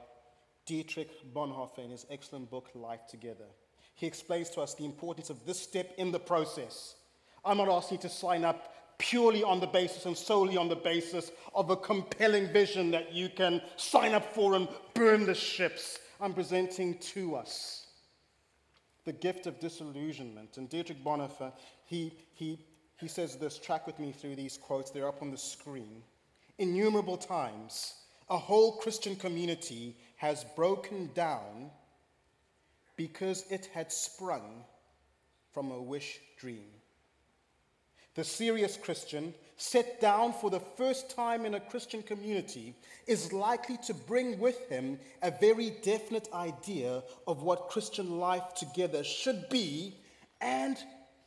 Dietrich 0.66 1.34
Bonhoeffer 1.34 1.84
in 1.84 1.92
his 1.92 2.06
excellent 2.10 2.50
book, 2.50 2.70
Life 2.74 3.06
Together. 3.08 3.46
He 3.94 4.08
explains 4.08 4.50
to 4.52 4.62
us 4.62 4.74
the 4.74 4.86
importance 4.86 5.30
of 5.30 5.46
this 5.46 5.60
step 5.60 5.94
in 5.98 6.12
the 6.12 6.20
process. 6.20 6.96
I'm 7.44 7.58
not 7.58 7.70
asking 7.70 8.00
you 8.00 8.02
to 8.04 8.10
sign 8.10 8.44
up 8.44 8.74
purely 8.98 9.44
on 9.44 9.60
the 9.60 9.68
basis 9.68 10.06
and 10.06 10.18
solely 10.18 10.58
on 10.58 10.68
the 10.68 10.76
basis 10.76 11.32
of 11.54 11.70
a 11.70 11.76
compelling 11.76 12.52
vision 12.52 12.92
that 12.92 13.14
you 13.14 13.30
can 13.30 13.62
sign 13.76 14.14
up 14.14 14.34
for 14.34 14.56
and 14.56 14.68
burn 14.94 15.26
the 15.26 15.36
ships. 15.36 16.00
I'm 16.20 16.34
presenting 16.34 16.98
to 17.00 17.36
us 17.36 17.88
the 19.06 19.14
gift 19.14 19.48
of 19.48 19.60
disillusionment. 19.60 20.58
And 20.58 20.70
Dietrich 20.70 21.04
Bonhoeffer, 21.04 21.52
he, 21.86 22.14
he, 22.34 22.60
he 22.98 23.08
says 23.08 23.38
this, 23.38 23.58
track 23.58 23.86
with 23.86 24.00
me 24.00 24.12
through 24.12 24.36
these 24.36 24.58
quotes, 24.58 24.92
they're 24.92 25.08
up 25.08 25.22
on 25.22 25.32
the 25.32 25.38
screen. 25.38 26.02
Innumerable 26.58 27.18
times, 27.18 27.96
a 28.30 28.38
whole 28.38 28.78
Christian 28.78 29.16
community 29.16 29.96
has 30.18 30.46
broken 30.56 31.10
down 31.14 31.70
because 32.96 33.46
it 33.52 33.70
had 33.74 33.92
sprung 33.92 34.64
from 35.52 35.72
a 35.72 35.82
wish 35.82 36.20
dream. 36.40 36.66
The 38.16 38.24
serious 38.24 38.78
Christian, 38.78 39.34
set 39.58 40.02
down 40.02 40.34
for 40.34 40.50
the 40.50 40.60
first 40.60 41.10
time 41.16 41.46
in 41.46 41.54
a 41.54 41.60
Christian 41.60 42.02
community, 42.02 42.74
is 43.08 43.34
likely 43.34 43.78
to 43.86 43.94
bring 43.94 44.40
with 44.40 44.70
him 44.70 45.00
a 45.22 45.32
very 45.32 45.72
definite 45.82 46.30
idea 46.34 47.04
of 47.28 47.44
what 47.44 47.70
Christian 47.70 48.20
life 48.20 48.54
together 48.56 49.04
should 49.04 49.50
be 49.50 49.96
and 50.42 50.78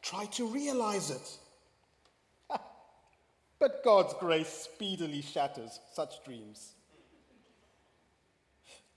try 0.03 0.25
to 0.27 0.47
realize 0.47 1.11
it. 1.11 1.39
but 3.59 3.85
God's 3.85 4.15
grace 4.15 4.49
speedily 4.49 5.23
shatters 5.23 5.81
such 5.93 6.25
dreams. 6.25 6.73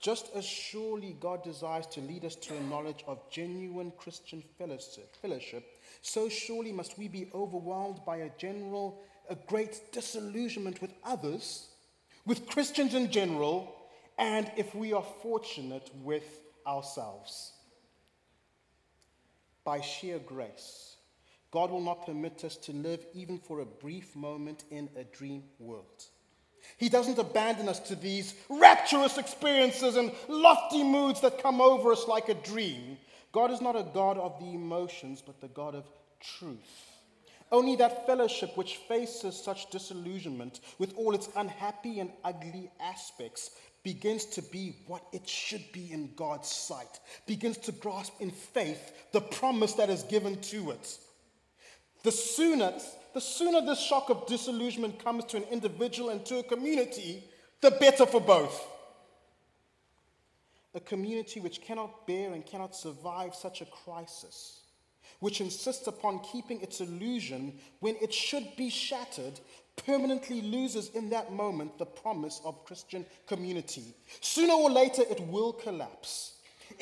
Just 0.02 0.34
as 0.34 0.44
surely 0.44 1.16
God 1.20 1.44
desires 1.44 1.86
to 1.86 2.00
lead 2.00 2.24
us 2.24 2.34
to 2.34 2.56
a 2.56 2.60
knowledge 2.62 3.04
of 3.06 3.30
genuine 3.30 3.92
Christian 3.96 4.42
fellowship, 4.58 5.64
so 6.02 6.28
surely 6.28 6.72
must 6.72 6.98
we 6.98 7.06
be 7.06 7.30
overwhelmed 7.32 8.00
by 8.04 8.16
a 8.16 8.30
general, 8.36 9.00
a 9.30 9.36
great 9.46 9.80
disillusionment 9.92 10.82
with 10.82 10.92
others, 11.04 11.68
with 12.26 12.48
Christians 12.48 12.94
in 12.94 13.12
general, 13.12 13.76
and 14.18 14.50
if 14.56 14.74
we 14.74 14.92
are 14.92 15.06
fortunate, 15.22 15.88
with 16.02 16.40
ourselves. 16.66 17.52
By 19.62 19.80
sheer 19.80 20.18
grace, 20.18 20.96
God 21.52 21.70
will 21.70 21.80
not 21.80 22.06
permit 22.06 22.42
us 22.42 22.56
to 22.56 22.72
live 22.72 23.06
even 23.14 23.38
for 23.38 23.60
a 23.60 23.66
brief 23.66 24.16
moment 24.16 24.64
in 24.72 24.88
a 24.96 25.04
dream 25.04 25.44
world. 25.60 26.06
He 26.76 26.88
doesn't 26.88 27.18
abandon 27.18 27.68
us 27.68 27.78
to 27.80 27.96
these 27.96 28.34
rapturous 28.48 29.18
experiences 29.18 29.96
and 29.96 30.12
lofty 30.28 30.82
moods 30.82 31.20
that 31.20 31.42
come 31.42 31.60
over 31.60 31.92
us 31.92 32.08
like 32.08 32.28
a 32.28 32.34
dream. 32.34 32.98
God 33.32 33.50
is 33.50 33.60
not 33.60 33.76
a 33.76 33.86
God 33.94 34.18
of 34.18 34.38
the 34.40 34.54
emotions, 34.54 35.22
but 35.24 35.40
the 35.40 35.48
God 35.48 35.74
of 35.74 35.84
truth. 36.20 36.90
Only 37.50 37.76
that 37.76 38.06
fellowship 38.06 38.56
which 38.56 38.76
faces 38.76 39.36
such 39.36 39.70
disillusionment 39.70 40.60
with 40.78 40.94
all 40.96 41.14
its 41.14 41.28
unhappy 41.36 42.00
and 42.00 42.10
ugly 42.24 42.70
aspects 42.80 43.50
begins 43.82 44.24
to 44.24 44.42
be 44.42 44.76
what 44.86 45.04
it 45.12 45.28
should 45.28 45.64
be 45.72 45.92
in 45.92 46.14
God's 46.14 46.48
sight, 46.48 47.00
begins 47.26 47.58
to 47.58 47.72
grasp 47.72 48.14
in 48.20 48.30
faith 48.30 49.10
the 49.12 49.20
promise 49.20 49.74
that 49.74 49.90
is 49.90 50.04
given 50.04 50.40
to 50.40 50.70
it. 50.70 50.98
The 52.02 52.12
sooner, 52.12 52.72
the 53.14 53.20
sooner 53.20 53.60
this 53.60 53.80
shock 53.80 54.10
of 54.10 54.26
disillusionment 54.26 55.02
comes 55.02 55.24
to 55.26 55.36
an 55.36 55.44
individual 55.44 56.10
and 56.10 56.24
to 56.26 56.38
a 56.38 56.42
community, 56.42 57.24
the 57.60 57.70
better 57.70 58.06
for 58.06 58.20
both. 58.20 58.68
A 60.74 60.80
community 60.80 61.38
which 61.38 61.60
cannot 61.60 62.06
bear 62.06 62.32
and 62.32 62.44
cannot 62.44 62.74
survive 62.74 63.34
such 63.34 63.60
a 63.60 63.66
crisis, 63.66 64.62
which 65.20 65.40
insists 65.40 65.86
upon 65.86 66.20
keeping 66.20 66.60
its 66.60 66.80
illusion 66.80 67.58
when 67.80 67.94
it 68.00 68.12
should 68.12 68.56
be 68.56 68.70
shattered, 68.70 69.38
permanently 69.76 70.40
loses 70.40 70.88
in 70.90 71.10
that 71.10 71.32
moment 71.32 71.78
the 71.78 71.86
promise 71.86 72.40
of 72.44 72.64
Christian 72.64 73.06
community. 73.26 73.94
Sooner 74.20 74.54
or 74.54 74.70
later, 74.70 75.02
it 75.08 75.20
will 75.28 75.52
collapse. 75.52 76.32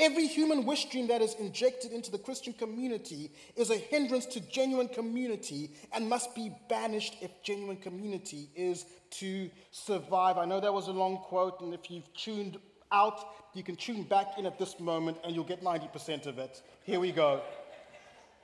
Every 0.00 0.26
human 0.26 0.64
wish 0.64 0.86
dream 0.86 1.08
that 1.08 1.20
is 1.20 1.34
injected 1.34 1.92
into 1.92 2.10
the 2.10 2.16
Christian 2.16 2.54
community 2.54 3.30
is 3.54 3.68
a 3.68 3.76
hindrance 3.76 4.24
to 4.26 4.40
genuine 4.40 4.88
community 4.88 5.72
and 5.92 6.08
must 6.08 6.34
be 6.34 6.50
banished 6.70 7.16
if 7.20 7.30
genuine 7.42 7.76
community 7.76 8.48
is 8.56 8.86
to 9.18 9.50
survive. 9.72 10.38
I 10.38 10.46
know 10.46 10.58
that 10.58 10.72
was 10.72 10.88
a 10.88 10.92
long 10.92 11.18
quote, 11.18 11.60
and 11.60 11.74
if 11.74 11.90
you've 11.90 12.10
tuned 12.14 12.56
out, 12.90 13.26
you 13.52 13.62
can 13.62 13.76
tune 13.76 14.04
back 14.04 14.38
in 14.38 14.46
at 14.46 14.58
this 14.58 14.80
moment 14.80 15.18
and 15.22 15.34
you'll 15.34 15.44
get 15.44 15.62
90% 15.62 16.24
of 16.24 16.38
it. 16.38 16.62
Here 16.84 16.98
we 16.98 17.12
go. 17.12 17.42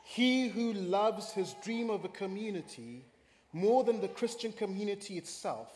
He 0.05 0.49
who 0.49 0.75
loves 0.75 1.33
his 1.33 1.55
dream 1.65 1.89
of 1.89 2.05
a 2.05 2.09
community 2.09 3.07
more 3.55 3.83
than 3.83 4.03
the 4.03 4.09
Christian 4.09 4.53
community 4.53 5.17
itself 5.17 5.71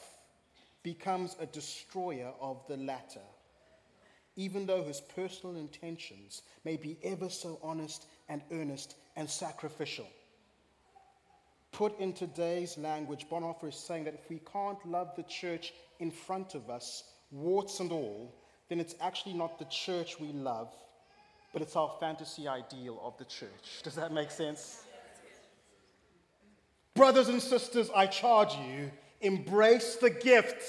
becomes 0.83 1.37
a 1.41 1.47
destroyer 1.47 2.33
of 2.39 2.61
the 2.69 2.77
latter 2.77 3.21
even 4.37 4.67
though 4.67 4.83
his 4.83 5.01
personal 5.01 5.57
intentions 5.57 6.43
may 6.65 6.77
be 6.77 6.99
ever 7.03 7.29
so 7.29 7.59
honest 7.63 8.07
and 8.29 8.43
earnest 8.53 8.97
and 9.17 9.29
sacrificial. 9.29 10.07
Put 11.73 11.99
in 12.01 12.13
today's 12.13 12.77
language, 12.79 13.27
Bonhoeffer 13.31 13.69
is 13.69 13.77
saying 13.77 14.05
that 14.05 14.15
if 14.15 14.29
we 14.29 14.41
can't 14.53 14.85
love 14.87 15.15
the 15.17 15.23
church 15.25 15.73
in 15.99 16.11
front 16.11 16.55
of 16.55 16.69
us, 16.69 17.05
warts 17.31 17.81
and 17.81 17.93
all, 17.93 18.35
then 18.69 18.81
it's 18.81 18.95
actually 19.01 19.35
not 19.35 19.59
the 19.59 19.65
church 19.67 20.19
we 20.19 20.33
love, 20.33 20.73
but 21.53 21.63
it's 21.63 21.77
our 21.77 21.95
fantasy 22.01 22.49
ideal 22.49 23.01
of 23.03 23.17
the 23.19 23.25
church. 23.25 23.83
Does 23.83 23.95
that 23.95 24.13
make 24.13 24.31
sense? 24.31 24.85
Brothers 26.95 27.29
and 27.29 27.41
sisters, 27.41 27.91
I 27.95 28.07
charge 28.07 28.55
you, 28.55 28.91
embrace 29.21 29.97
the 29.97 30.11
gift 30.11 30.63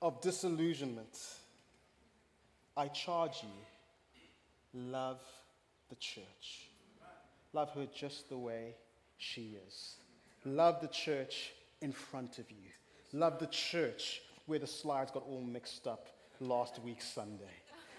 of 0.00 0.20
disillusionment 0.20 1.18
I 2.76 2.88
charge 2.88 3.42
you, 3.42 4.80
love 4.80 5.20
the 5.90 5.96
church. 5.96 6.68
Love 7.52 7.70
her 7.74 7.86
just 7.94 8.28
the 8.30 8.38
way 8.38 8.74
she 9.18 9.56
is. 9.66 9.96
Love 10.44 10.80
the 10.80 10.88
church 10.88 11.52
in 11.82 11.92
front 11.92 12.38
of 12.38 12.50
you. 12.50 12.70
Love 13.12 13.38
the 13.38 13.46
church 13.48 14.22
where 14.46 14.58
the 14.58 14.66
slides 14.66 15.10
got 15.10 15.24
all 15.28 15.42
mixed 15.42 15.86
up 15.86 16.08
last 16.40 16.80
week 16.82 17.02
Sunday. 17.02 17.44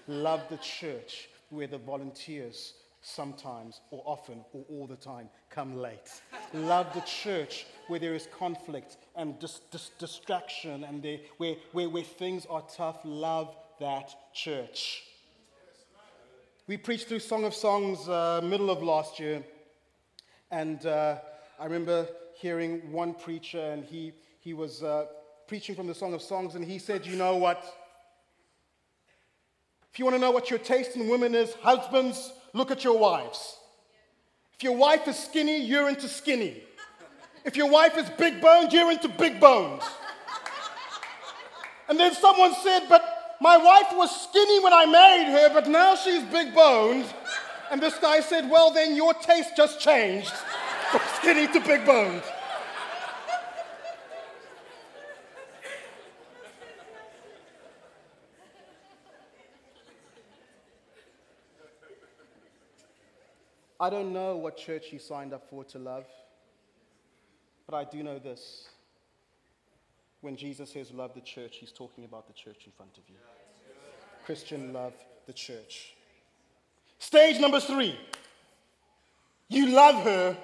Love 0.08 0.42
the 0.50 0.58
church 0.58 1.30
where 1.50 1.68
the 1.68 1.78
volunteers 1.78 2.74
sometimes 3.02 3.82
or 3.92 4.02
often 4.06 4.44
or 4.54 4.64
all 4.70 4.88
the 4.88 4.96
time 4.96 5.30
come 5.50 5.78
late. 5.78 6.22
Love 6.54 6.92
the 6.94 7.02
church 7.02 7.68
where 7.88 8.00
there 8.00 8.16
is 8.16 8.28
conflict 8.38 8.98
and 9.16 9.38
dis- 9.40 9.62
dis- 9.72 9.92
distraction 10.00 10.84
and 10.84 11.04
there, 11.04 11.20
where, 11.38 11.56
where, 11.74 11.90
where 11.90 12.04
things 12.04 12.46
are 12.50 12.64
tough. 12.76 13.00
Love 13.04 13.56
that 13.84 14.16
church. 14.34 15.04
We 16.68 16.78
preached 16.78 17.10
through 17.10 17.20
Song 17.20 17.44
of 17.44 17.54
Songs 17.54 18.08
uh, 18.08 18.40
middle 18.42 18.70
of 18.70 18.82
last 18.82 19.20
year, 19.20 19.44
and 20.52 20.86
uh, 20.86 21.18
I 21.60 21.66
remember 21.66 22.08
hearing 22.34 22.94
one 22.94 23.14
preacher, 23.14 23.60
and 23.60 23.84
he, 23.84 24.14
he 24.40 24.54
was 24.54 24.84
uh, 24.84 25.08
preaching 25.48 25.76
from 25.76 25.88
the 25.88 25.94
Song 25.94 26.14
of 26.14 26.22
Songs, 26.22 26.56
and 26.56 26.64
he 26.64 26.80
said, 26.80 27.06
You 27.06 27.18
know 27.18 27.36
what? 27.36 27.62
If 29.92 30.00
you 30.00 30.06
want 30.06 30.16
to 30.16 30.22
know 30.22 30.32
what 30.32 30.50
your 30.50 30.60
taste 30.60 30.96
in 30.96 31.10
women 31.10 31.36
is, 31.36 31.54
husbands, 31.56 32.32
look 32.54 32.72
at 32.72 32.86
your 32.86 32.98
wives. 32.98 33.58
If 34.54 34.64
your 34.64 34.78
wife 34.78 35.10
is 35.10 35.20
skinny, 35.20 35.62
you're 35.62 35.90
into 35.90 36.08
skinny. 36.08 36.64
If 37.44 37.58
your 37.58 37.70
wife 37.70 37.98
is 37.98 38.10
big 38.12 38.40
boned, 38.40 38.72
you're 38.72 38.94
into 38.94 39.10
big 39.10 39.42
bones. 39.42 39.84
And 41.90 42.00
then 42.00 42.14
someone 42.14 42.54
said, 42.64 42.86
But 42.88 43.13
my 43.44 43.58
wife 43.58 43.92
was 43.92 44.10
skinny 44.22 44.62
when 44.62 44.72
I 44.72 44.86
married 44.86 45.28
her, 45.28 45.50
but 45.54 45.68
now 45.68 45.96
she's 45.96 46.24
big 46.24 46.56
boned. 46.56 47.06
And 47.70 47.82
this 47.82 48.00
guy 48.00 48.22
said, 48.22 48.50
Well, 48.50 48.72
then 48.72 48.96
your 48.96 49.14
taste 49.16 49.58
just 49.58 49.82
changed 49.82 50.32
from 50.92 51.02
skinny 51.18 51.48
to 51.48 51.60
big 51.60 51.86
boned. 51.86 52.24
I 63.78 63.90
don't 63.90 64.14
know 64.14 64.38
what 64.38 64.56
church 64.56 64.86
he 64.86 64.98
signed 64.98 65.34
up 65.34 65.50
for 65.50 65.66
to 65.66 65.80
love, 65.80 66.06
but 67.68 67.76
I 67.76 67.84
do 67.84 68.04
know 68.04 68.20
this. 68.20 68.70
When 70.24 70.38
Jesus 70.38 70.72
says 70.72 70.90
love 70.92 71.14
the 71.14 71.20
church, 71.20 71.58
he's 71.58 71.74
talking 71.74 72.06
about 72.06 72.28
the 72.28 72.34
church 72.34 72.62
in 72.66 72.72
front 72.72 72.98
of 72.98 73.04
you. 73.10 73.16
Christian, 74.26 74.72
love 74.72 74.94
the 75.28 75.34
church. 75.34 75.96
Stage 76.98 77.42
number 77.42 77.60
three 77.60 78.00
you 79.50 79.68
love 79.68 80.02
her 80.06 80.38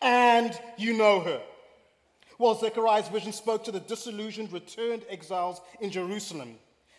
and 0.00 0.56
you 0.78 0.96
know 0.96 1.18
her. 1.18 1.42
Well, 2.38 2.54
Zechariah's 2.54 3.08
vision 3.08 3.32
spoke 3.32 3.64
to 3.64 3.72
the 3.72 3.80
disillusioned, 3.80 4.52
returned 4.52 5.02
exiles 5.10 5.60
in 5.80 5.90
Jerusalem. 5.90 6.54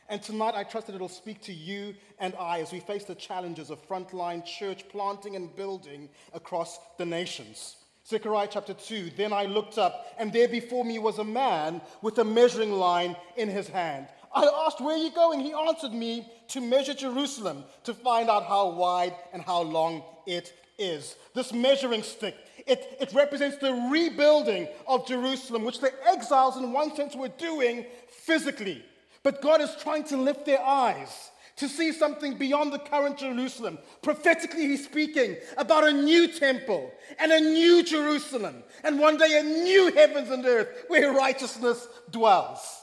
And 0.09 0.21
tonight, 0.21 0.55
I 0.55 0.65
trust 0.65 0.87
that 0.87 0.95
it'll 0.95 1.07
speak 1.07 1.41
to 1.43 1.53
you 1.53 1.95
and 2.19 2.35
I 2.37 2.59
as 2.59 2.73
we 2.73 2.81
face 2.81 3.05
the 3.05 3.15
challenges 3.15 3.69
of 3.69 3.87
frontline 3.87 4.43
church 4.43 4.89
planting 4.89 5.37
and 5.37 5.55
building 5.55 6.09
across 6.33 6.79
the 6.97 7.05
nations. 7.05 7.77
Zechariah 8.07 8.49
chapter 8.51 8.73
2 8.73 9.11
Then 9.15 9.31
I 9.31 9.45
looked 9.45 9.77
up, 9.77 10.07
and 10.17 10.31
there 10.31 10.47
before 10.47 10.83
me 10.83 10.99
was 10.99 11.19
a 11.19 11.23
man 11.23 11.81
with 12.01 12.17
a 12.17 12.23
measuring 12.23 12.73
line 12.73 13.15
in 13.37 13.49
his 13.49 13.67
hand. 13.67 14.07
I 14.35 14.43
asked, 14.65 14.81
Where 14.81 14.95
are 14.95 15.03
you 15.03 15.11
going? 15.11 15.39
He 15.39 15.53
answered 15.53 15.93
me, 15.93 16.27
To 16.49 16.61
measure 16.61 16.93
Jerusalem, 16.93 17.63
to 17.85 17.93
find 17.93 18.29
out 18.29 18.45
how 18.45 18.71
wide 18.71 19.15
and 19.31 19.41
how 19.41 19.61
long 19.61 20.03
it 20.25 20.53
is. 20.77 21.15
This 21.33 21.53
measuring 21.53 22.03
stick, 22.03 22.35
it, 22.67 22.97
it 22.99 23.13
represents 23.13 23.57
the 23.57 23.73
rebuilding 23.91 24.67
of 24.87 25.07
Jerusalem, 25.07 25.63
which 25.63 25.79
the 25.79 25.93
exiles, 26.07 26.57
in 26.57 26.73
one 26.73 26.93
sense, 26.95 27.15
were 27.15 27.29
doing 27.29 27.85
physically. 28.09 28.83
But 29.21 29.41
God 29.41 29.61
is 29.61 29.75
trying 29.81 30.03
to 30.05 30.17
lift 30.17 30.45
their 30.45 30.61
eyes 30.61 31.31
to 31.57 31.67
see 31.67 31.91
something 31.91 32.37
beyond 32.37 32.73
the 32.73 32.79
current 32.79 33.17
Jerusalem. 33.17 33.77
Prophetically, 34.01 34.67
he's 34.67 34.85
speaking 34.85 35.37
about 35.57 35.87
a 35.87 35.93
new 35.93 36.27
temple 36.27 36.91
and 37.19 37.31
a 37.31 37.39
new 37.39 37.83
Jerusalem, 37.83 38.63
and 38.83 38.99
one 38.99 39.17
day 39.17 39.39
a 39.39 39.43
new 39.43 39.91
heavens 39.93 40.29
and 40.29 40.45
earth 40.45 40.85
where 40.87 41.13
righteousness 41.13 41.87
dwells. 42.11 42.81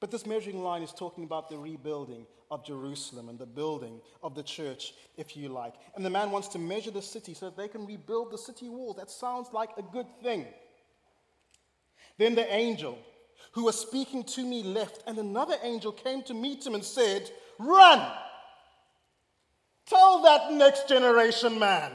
But 0.00 0.10
this 0.10 0.26
measuring 0.26 0.62
line 0.62 0.82
is 0.82 0.92
talking 0.92 1.24
about 1.24 1.48
the 1.48 1.58
rebuilding 1.58 2.26
of 2.50 2.64
Jerusalem 2.64 3.28
and 3.28 3.38
the 3.38 3.46
building 3.46 4.00
of 4.22 4.34
the 4.34 4.42
church, 4.42 4.94
if 5.16 5.36
you 5.36 5.48
like. 5.48 5.74
And 5.96 6.04
the 6.04 6.10
man 6.10 6.30
wants 6.30 6.48
to 6.48 6.58
measure 6.58 6.90
the 6.90 7.00
city 7.00 7.34
so 7.34 7.46
that 7.46 7.56
they 7.56 7.68
can 7.68 7.86
rebuild 7.86 8.30
the 8.30 8.38
city 8.38 8.68
walls. 8.68 8.96
That 8.96 9.10
sounds 9.10 9.48
like 9.52 9.70
a 9.78 9.82
good 9.82 10.06
thing. 10.22 10.46
Then 12.18 12.34
the 12.34 12.52
angel 12.52 12.98
who 13.52 13.64
was 13.64 13.78
speaking 13.78 14.24
to 14.24 14.44
me 14.44 14.62
left, 14.62 15.02
and 15.06 15.18
another 15.18 15.56
angel 15.62 15.92
came 15.92 16.22
to 16.24 16.34
meet 16.34 16.66
him 16.66 16.74
and 16.74 16.84
said, 16.84 17.30
Run! 17.58 18.12
Tell 19.86 20.22
that 20.22 20.52
next 20.52 20.88
generation 20.88 21.58
man, 21.58 21.92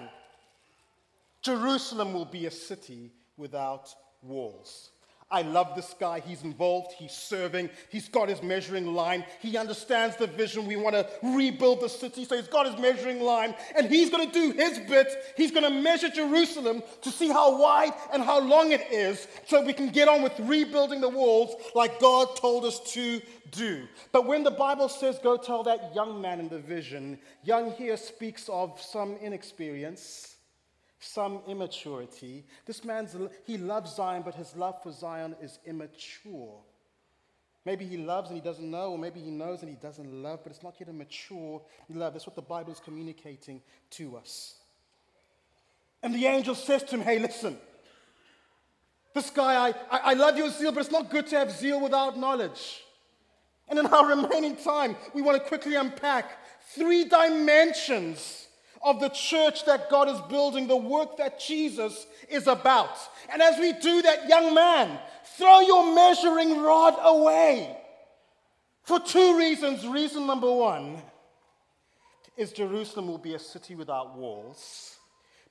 Jerusalem 1.41 2.13
will 2.13 2.26
be 2.26 2.46
a 2.46 2.52
city 2.52 3.12
without 3.38 3.93
walls. 4.22 4.91
I 5.30 5.42
love 5.42 5.76
this 5.76 5.94
guy. 6.00 6.22
He's 6.22 6.44
involved. 6.44 6.94
He's 6.94 7.12
serving. 7.12 7.70
He's 7.90 8.08
got 8.08 8.30
his 8.30 8.42
measuring 8.42 8.94
line. 8.94 9.26
He 9.42 9.58
understands 9.58 10.16
the 10.16 10.28
vision. 10.28 10.66
We 10.66 10.78
want 10.78 10.96
to 10.96 11.06
rebuild 11.22 11.82
the 11.82 11.90
city. 11.90 12.24
So 12.24 12.38
he's 12.38 12.48
got 12.48 12.66
his 12.66 12.80
measuring 12.80 13.20
line. 13.20 13.54
And 13.76 13.90
he's 13.90 14.10
going 14.10 14.32
to 14.32 14.34
do 14.34 14.52
his 14.58 14.80
bit. 14.80 15.12
He's 15.36 15.52
going 15.52 15.63
to 15.63 15.82
measure 15.82 16.10
Jerusalem 16.10 16.82
to 17.02 17.12
see 17.12 17.28
how 17.28 17.60
wide 17.60 17.92
and 18.13 18.24
how 18.24 18.40
long 18.40 18.72
it 18.72 18.90
is 18.90 19.28
so 19.48 19.62
we 19.66 19.74
can 19.74 19.90
get 19.90 20.08
on 20.08 20.22
with 20.22 20.40
rebuilding 20.40 21.02
the 21.02 21.10
walls 21.10 21.56
like 21.76 22.00
God 22.00 22.38
told 22.38 22.63
us 22.63 22.80
to 22.94 23.22
do. 23.52 23.86
But 24.13 24.28
when 24.28 24.44
the 24.44 24.52
Bible 24.52 24.88
says, 24.88 25.20
go 25.22 25.36
tell 25.36 25.63
that 25.63 25.94
young 25.94 26.22
man 26.22 26.40
in 26.40 26.48
the 26.48 26.60
vision, 26.60 27.20
young 27.44 27.72
here 27.72 27.98
speaks 27.98 28.48
of 28.48 28.82
some 28.82 29.18
inexperience 29.18 30.37
some 31.00 31.42
immaturity. 31.48 32.46
This 32.66 32.84
man's, 32.84 33.16
he 33.46 33.58
loves 33.58 33.96
Zion, 33.96 34.24
but 34.24 34.36
his 34.36 34.56
love 34.56 34.82
for 34.82 34.92
Zion 34.92 35.36
is 35.42 35.60
immature. 35.66 36.60
Maybe 37.66 37.86
he 37.86 37.98
loves 37.98 38.30
and 38.30 38.38
he 38.38 38.44
doesn't 38.44 38.70
know, 38.70 38.92
or 38.92 38.98
maybe 38.98 39.20
he 39.20 39.30
knows 39.30 39.62
and 39.62 39.70
he 39.70 39.76
doesn't 39.76 40.10
love, 40.24 40.40
but 40.44 40.54
it's 40.54 40.64
not 40.64 40.76
yet 40.80 40.90
a 40.90 40.94
mature 40.94 41.62
love. 41.90 42.14
That's 42.14 42.26
what 42.26 42.36
the 42.36 42.42
Bible 42.42 42.72
is 42.72 42.80
communicating 42.80 43.62
to 43.92 44.16
us. 44.18 44.56
And 46.02 46.16
the 46.16 46.26
angel 46.28 46.56
says 46.56 46.84
to 46.84 46.96
him, 46.96 47.02
Hey, 47.02 47.20
listen, 47.20 47.58
this 49.14 49.30
guy, 49.30 49.74
I, 49.92 49.98
I 50.12 50.14
love 50.14 50.38
your 50.38 50.50
zeal, 50.50 50.72
but 50.72 50.80
it's 50.80 50.92
not 50.92 51.10
good 51.10 51.28
to 51.28 51.38
have 51.38 51.52
zeal 51.52 51.82
without 51.82 52.18
knowledge. 52.18 52.84
And 53.68 53.78
in 53.80 53.86
our 53.88 54.08
remaining 54.16 54.56
time, 54.56 54.96
we 55.14 55.22
want 55.22 55.42
to 55.42 55.48
quickly 55.48 55.76
unpack 55.76 56.38
three 56.74 57.04
dimensions 57.04 58.47
of 58.84 59.00
the 59.00 59.10
church 59.10 59.66
that 59.66 59.90
God 59.90 60.10
is 60.10 60.20
building, 60.30 60.68
the 60.68 60.78
work 60.78 61.18
that 61.18 61.40
Jesus 61.40 62.06
is 62.30 62.48
about. 62.48 62.98
And 63.32 63.42
as 63.42 63.58
we 63.60 63.74
do 63.74 64.02
that, 64.02 64.28
young 64.30 64.54
man, 64.54 65.00
throw 65.38 65.60
your 65.62 65.94
measuring 65.94 66.62
rod 66.62 66.96
away. 67.02 67.78
For 68.84 69.00
two 69.00 69.38
reasons. 69.38 69.86
Reason 69.86 70.26
number 70.26 70.52
one 70.52 71.02
is 72.38 72.54
Jerusalem 72.54 73.08
will 73.08 73.18
be 73.18 73.34
a 73.34 73.40
city 73.40 73.76
without 73.76 74.18
walls. 74.18 74.98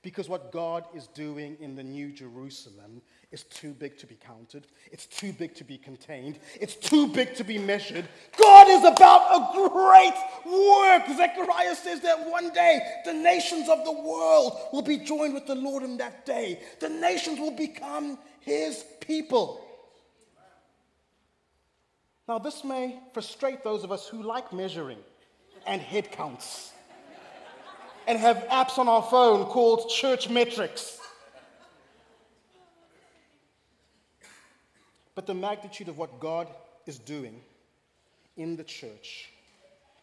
Because 0.01 0.29
what 0.29 0.51
God 0.51 0.85
is 0.95 1.07
doing 1.07 1.57
in 1.59 1.75
the 1.75 1.83
New 1.83 2.11
Jerusalem 2.11 3.01
is 3.31 3.43
too 3.43 3.73
big 3.73 3.97
to 3.97 4.07
be 4.07 4.15
counted. 4.15 4.67
It's 4.91 5.05
too 5.05 5.33
big 5.33 5.53
to 5.55 5.65
be 5.65 5.77
contained. 5.77 6.39
It's 6.59 6.75
too 6.75 7.07
big 7.07 7.35
to 7.35 7.43
be 7.43 7.57
measured. 7.57 8.07
God 8.41 8.67
is 8.69 8.85
about 8.85 9.21
a 9.35 9.69
great 9.69 10.13
work. 10.45 11.17
Zechariah 11.17 11.75
says 11.75 11.99
that 12.01 12.29
one 12.29 12.53
day 12.53 12.79
the 13.05 13.13
nations 13.13 13.67
of 13.67 13.83
the 13.83 13.91
world 13.91 14.57
will 14.71 14.81
be 14.81 14.97
joined 14.97 15.33
with 15.33 15.45
the 15.45 15.55
Lord 15.55 15.83
in 15.83 15.97
that 15.97 16.25
day. 16.25 16.61
The 16.79 16.89
nations 16.89 17.39
will 17.39 17.55
become 17.55 18.17
his 18.39 18.85
people. 19.01 19.61
Now, 22.29 22.39
this 22.39 22.63
may 22.63 22.99
frustrate 23.13 23.63
those 23.63 23.83
of 23.83 23.91
us 23.91 24.07
who 24.07 24.23
like 24.23 24.51
measuring 24.53 24.99
and 25.65 25.81
head 25.81 26.11
counts 26.11 26.71
and 28.05 28.17
have 28.17 28.37
apps 28.49 28.77
on 28.77 28.87
our 28.87 29.03
phone 29.03 29.45
called 29.45 29.89
church 29.89 30.29
metrics. 30.29 30.99
But 35.17 35.25
the 35.25 35.33
magnitude 35.33 35.89
of 35.89 35.97
what 35.97 36.19
God 36.19 36.47
is 36.85 36.99
doing 36.99 37.41
in 38.35 38.55
the 38.55 38.63
church 38.63 39.29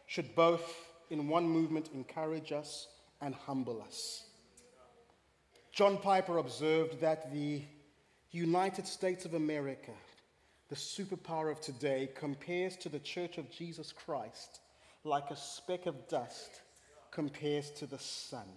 should 0.07 0.35
both, 0.35 0.75
in 1.09 1.29
one 1.29 1.49
movement, 1.49 1.91
encourage 1.95 2.51
us 2.51 2.89
and 3.21 3.33
humble 3.33 3.81
us. 3.81 4.25
John 5.71 5.99
Piper 5.99 6.39
observed 6.39 7.01
that 7.01 7.33
the 7.33 7.63
United 8.33 8.89
States 8.89 9.25
of 9.25 9.35
America, 9.35 9.93
the 10.69 10.75
superpower 10.75 11.49
of 11.49 11.61
today, 11.61 12.09
compares 12.17 12.77
to 12.79 12.89
the 12.89 12.99
Church 12.99 13.39
of 13.39 13.49
Jesus 13.53 13.93
Christ 13.93 14.59
like 15.05 15.31
a 15.31 15.37
speck 15.37 15.87
of 15.87 16.09
dust 16.09 16.61
compares 17.13 17.71
to 17.71 17.87
the 17.87 18.01
sun. 18.01 18.49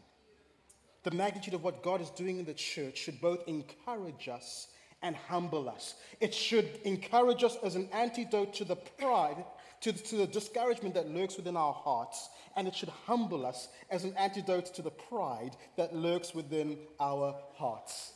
The 1.04 1.12
magnitude 1.12 1.54
of 1.54 1.63
what 1.63 1.84
God 1.84 2.02
is 2.02 2.10
doing 2.10 2.39
in 2.39 2.46
the 2.46 2.56
church 2.56 2.98
should 2.98 3.22
both 3.22 3.48
encourage 3.48 4.28
us 4.28 4.70
and 5.01 5.15
humble 5.15 5.69
us. 5.69 5.95
It 6.19 6.34
should 6.34 6.80
encourage 6.84 7.43
us 7.43 7.57
as 7.63 7.76
an 7.76 7.89
antidote 7.93 8.53
to 8.55 8.65
the 8.65 8.76
pride, 8.76 9.43
to, 9.82 9.93
to 9.93 10.15
the 10.17 10.28
discouragement 10.28 10.95
that 10.95 11.09
lurks 11.09 11.38
within 11.38 11.55
our 11.55 11.74
hearts, 11.74 12.30
and 12.55 12.67
it 12.67 12.76
should 12.76 12.89
humble 12.89 13.45
us 13.45 13.69
as 13.91 14.03
an 14.03 14.13
antidote 14.17 14.74
to 14.76 14.82
the 14.82 14.91
pride 14.91 15.55
that 15.76 15.95
lurks 15.95 16.34
within 16.34 16.78
our 16.99 17.36
hearts. 17.53 18.13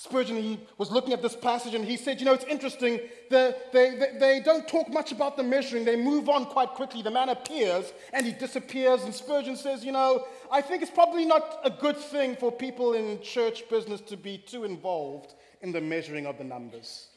Spurgeon 0.00 0.60
was 0.78 0.92
looking 0.92 1.12
at 1.12 1.22
this 1.22 1.34
passage 1.34 1.74
and 1.74 1.84
he 1.84 1.96
said, 1.96 2.20
You 2.20 2.26
know, 2.26 2.32
it's 2.32 2.44
interesting. 2.44 3.00
The, 3.30 3.56
they, 3.72 3.96
they, 3.96 4.18
they, 4.18 4.40
don't 4.40 4.68
talk 4.68 4.88
much 4.88 5.10
about 5.10 5.36
the 5.36 5.42
measuring, 5.42 5.84
they 5.84 5.96
move 5.96 6.28
on 6.28 6.44
quite 6.44 6.68
quickly. 6.68 7.02
The 7.02 7.10
man 7.10 7.30
appears 7.30 7.92
and 8.12 8.24
he 8.24 8.30
disappears. 8.30 9.02
And 9.02 9.12
Spurgeon 9.12 9.56
says, 9.56 9.84
You 9.84 9.90
know, 9.90 10.24
I 10.52 10.60
think 10.60 10.82
it's 10.82 10.90
probably 10.92 11.24
not 11.24 11.58
a 11.64 11.70
good 11.70 11.96
thing 11.96 12.36
for 12.36 12.52
people 12.52 12.92
in 12.92 13.20
church 13.22 13.68
business 13.68 14.00
to 14.02 14.16
be 14.16 14.38
too 14.38 14.62
involved 14.62 15.34
in 15.62 15.72
the 15.72 15.80
measuring 15.80 16.26
of 16.26 16.38
the 16.38 16.44
numbers. 16.44 17.08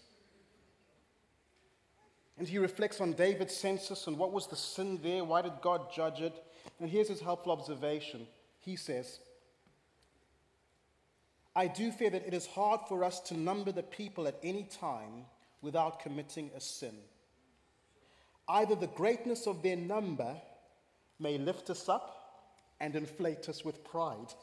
And 2.37 2.47
he 2.47 2.57
reflects 2.57 2.99
on 3.01 3.13
David's 3.13 3.55
census 3.55 4.07
and 4.07 4.17
what 4.17 4.31
was 4.31 4.47
the 4.47 4.55
sin 4.55 4.99
there? 5.03 5.23
Why 5.23 5.41
did 5.41 5.53
God 5.61 5.93
judge 5.93 6.21
it? 6.21 6.33
And 6.79 6.89
here's 6.89 7.09
his 7.09 7.19
helpful 7.19 7.51
observation. 7.51 8.25
He 8.59 8.75
says, 8.75 9.19
I 11.55 11.67
do 11.67 11.91
fear 11.91 12.09
that 12.09 12.25
it 12.25 12.33
is 12.33 12.47
hard 12.47 12.81
for 12.87 13.03
us 13.03 13.19
to 13.21 13.37
number 13.37 13.71
the 13.71 13.83
people 13.83 14.27
at 14.27 14.39
any 14.41 14.63
time 14.63 15.25
without 15.61 15.99
committing 15.99 16.49
a 16.55 16.61
sin. 16.61 16.95
Either 18.47 18.75
the 18.75 18.87
greatness 18.87 19.47
of 19.47 19.61
their 19.61 19.75
number 19.75 20.35
may 21.19 21.37
lift 21.37 21.69
us 21.69 21.87
up 21.87 22.21
and 22.79 22.95
inflate 22.95 23.47
us 23.49 23.63
with 23.63 23.83
pride. 23.83 24.33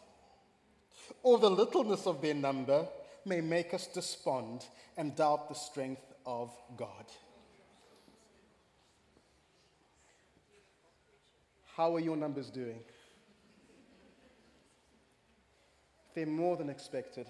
Or 1.23 1.39
the 1.39 1.51
littleness 1.51 2.07
of 2.07 2.23
their 2.23 2.35
number 2.35 2.87
may 3.29 3.41
make 3.41 3.75
us 3.75 3.87
despond 3.87 4.67
and 4.97 5.15
doubt 5.15 5.49
the 5.49 5.55
strength 5.55 6.15
of 6.25 6.51
God. 6.77 7.05
How 11.77 11.95
are 11.95 12.01
your 12.01 12.17
numbers 12.17 12.51
doing? 12.51 12.81
They're 16.15 16.27
more 16.27 16.57
than 16.57 16.71
expected. 16.71 17.29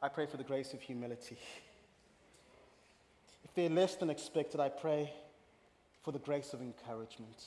I 0.00 0.08
pray 0.08 0.26
for 0.26 0.38
the 0.38 0.44
grace 0.44 0.72
of 0.72 0.80
humility. 0.80 1.36
If 3.44 3.52
they're 3.54 3.68
less 3.68 3.96
than 3.96 4.08
expected, 4.08 4.60
I 4.60 4.70
pray 4.70 5.12
for 6.02 6.12
the 6.12 6.18
grace 6.18 6.54
of 6.54 6.62
encouragement. 6.62 7.44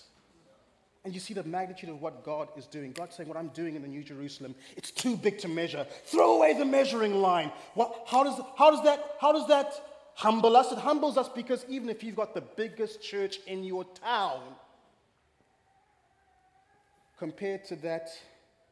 And 1.06 1.14
you 1.14 1.20
see 1.20 1.34
the 1.34 1.44
magnitude 1.44 1.90
of 1.90 2.02
what 2.02 2.24
God 2.24 2.50
is 2.58 2.66
doing. 2.66 2.92
God's 2.92 3.16
saying, 3.16 3.30
What 3.30 3.38
I'm 3.38 3.50
doing 3.50 3.76
in 3.76 3.82
the 3.82 3.88
New 3.88 4.04
Jerusalem, 4.04 4.56
it's 4.76 4.92
too 4.92 5.16
big 5.16 5.38
to 5.40 5.48
measure. 5.48 5.86
Throw 6.06 6.36
away 6.36 6.54
the 6.54 6.66
measuring 6.66 7.22
line. 7.22 7.52
What, 7.76 8.06
how, 8.08 8.24
does, 8.24 8.40
how, 8.58 8.72
does 8.72 8.84
that, 8.84 9.16
how 9.22 9.32
does 9.32 9.48
that 9.48 9.74
humble 10.16 10.58
us? 10.58 10.72
It 10.72 10.80
humbles 10.80 11.18
us 11.18 11.30
because 11.30 11.66
even 11.70 11.90
if 11.90 12.04
you've 12.04 12.16
got 12.16 12.34
the 12.34 12.42
biggest 12.42 13.02
church 13.02 13.40
in 13.48 13.64
your 13.64 13.86
town, 14.04 14.42
compared 17.18 17.66
to 17.66 17.76
that 17.78 18.10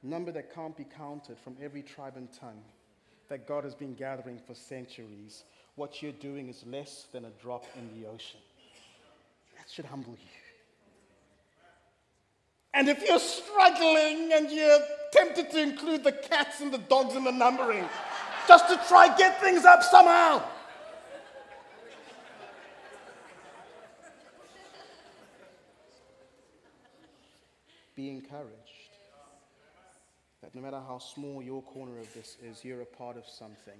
number 0.03 0.31
that 0.31 0.53
can't 0.53 0.77
be 0.77 0.85
counted 0.97 1.37
from 1.39 1.55
every 1.61 1.81
tribe 1.81 2.13
and 2.15 2.31
tongue 2.31 2.61
that 3.29 3.47
God 3.47 3.63
has 3.63 3.73
been 3.73 3.95
gathering 3.95 4.39
for 4.45 4.53
centuries, 4.53 5.43
what 5.75 6.01
you're 6.01 6.11
doing 6.11 6.47
is 6.47 6.63
less 6.65 7.07
than 7.11 7.25
a 7.25 7.31
drop 7.41 7.65
in 7.75 7.99
the 7.99 8.07
ocean. 8.07 8.39
That 9.57 9.71
should 9.71 9.85
humble 9.85 10.13
you. 10.13 10.44
And 12.75 12.89
if 12.89 13.01
you're 13.07 13.19
struggling 13.19 14.33
and 14.33 14.51
you're 14.51 14.79
tempted 15.13 15.49
to 15.51 15.61
include 15.61 16.03
the 16.03 16.11
cats 16.11 16.59
and 16.59 16.73
the 16.73 16.77
dogs 16.77 17.15
in 17.15 17.23
the 17.23 17.31
numbering, 17.31 17.85
just 18.49 18.67
to 18.67 18.79
try 18.89 19.15
get 19.17 19.41
things 19.41 19.63
up 19.63 19.81
somehow. 19.81 20.43
Be 27.95 28.09
encouraged 28.09 28.51
that 30.41 30.53
no 30.53 30.61
matter 30.61 30.81
how 30.85 30.97
small 30.97 31.41
your 31.41 31.61
corner 31.61 31.97
of 31.97 32.13
this 32.13 32.35
is, 32.43 32.65
you're 32.65 32.81
a 32.81 32.85
part 32.85 33.15
of 33.15 33.25
something 33.25 33.79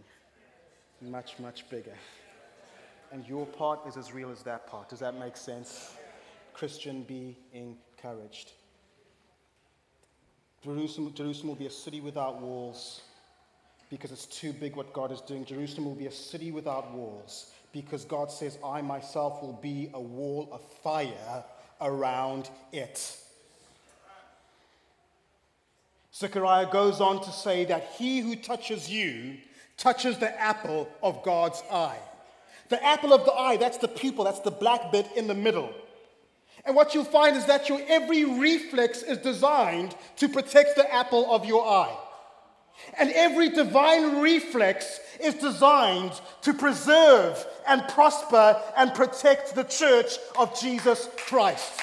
much, 1.01 1.37
much 1.37 1.69
bigger. 1.69 1.95
And 3.11 3.27
your 3.27 3.45
part 3.45 3.85
is 3.85 3.97
as 3.97 4.13
real 4.13 4.31
as 4.31 4.41
that 4.43 4.67
part. 4.67 4.87
Does 4.87 4.99
that 4.99 5.19
make 5.19 5.35
sense? 5.35 5.97
Christian, 6.53 7.03
be 7.03 7.37
encouraged. 7.51 8.53
Jerusalem, 10.65 11.13
Jerusalem 11.13 11.49
will 11.49 11.55
be 11.55 11.67
a 11.67 11.71
city 11.71 12.01
without 12.01 12.41
walls 12.41 13.01
because 13.91 14.11
it's 14.11 14.25
too 14.25 14.51
big 14.51 14.75
what 14.75 14.93
God 14.93 15.11
is 15.11 15.21
doing. 15.21 15.45
Jerusalem 15.45 15.85
will 15.85 15.95
be 15.95 16.07
a 16.07 16.11
city 16.11 16.51
without 16.51 16.91
walls 16.91 17.51
because 17.71 18.03
God 18.03 18.31
says, 18.31 18.57
I 18.65 18.81
myself 18.81 19.43
will 19.43 19.59
be 19.61 19.91
a 19.93 20.01
wall 20.01 20.49
of 20.51 20.61
fire 20.81 21.43
around 21.81 22.49
it. 22.73 23.15
Zechariah 26.15 26.71
goes 26.71 26.99
on 26.99 27.23
to 27.23 27.31
say 27.31 27.65
that 27.65 27.91
he 27.97 28.21
who 28.21 28.35
touches 28.35 28.89
you 28.89 29.37
touches 29.77 30.17
the 30.17 30.41
apple 30.41 30.89
of 31.03 31.21
God's 31.23 31.61
eye. 31.71 31.99
The 32.69 32.83
apple 32.83 33.13
of 33.13 33.25
the 33.25 33.33
eye, 33.33 33.57
that's 33.57 33.77
the 33.77 33.87
pupil, 33.87 34.23
that's 34.23 34.39
the 34.39 34.49
black 34.49 34.91
bit 34.91 35.07
in 35.15 35.27
the 35.27 35.35
middle. 35.35 35.71
And 36.65 36.75
what 36.75 36.93
you'll 36.93 37.03
find 37.03 37.37
is 37.37 37.45
that 37.45 37.69
your 37.69 37.79
every 37.87 38.25
reflex 38.25 39.03
is 39.03 39.19
designed 39.19 39.95
to 40.17 40.27
protect 40.27 40.75
the 40.75 40.91
apple 40.93 41.31
of 41.31 41.45
your 41.45 41.65
eye. 41.65 41.95
And 42.97 43.11
every 43.11 43.49
divine 43.49 44.19
reflex 44.19 44.99
is 45.21 45.35
designed 45.35 46.19
to 46.41 46.53
preserve 46.53 47.45
and 47.67 47.87
prosper 47.89 48.61
and 48.75 48.93
protect 48.93 49.55
the 49.55 49.63
church 49.63 50.17
of 50.37 50.59
Jesus 50.59 51.07
Christ 51.17 51.81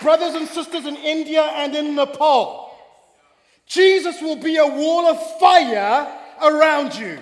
brothers 0.00 0.34
and 0.34 0.48
sisters 0.48 0.86
in 0.86 0.96
India 0.96 1.42
and 1.42 1.74
in 1.74 1.94
Nepal. 1.94 2.72
Jesus 3.66 4.20
will 4.20 4.36
be 4.36 4.56
a 4.56 4.66
wall 4.66 5.06
of 5.06 5.38
fire 5.38 6.12
around 6.42 6.94
you. 6.94 7.18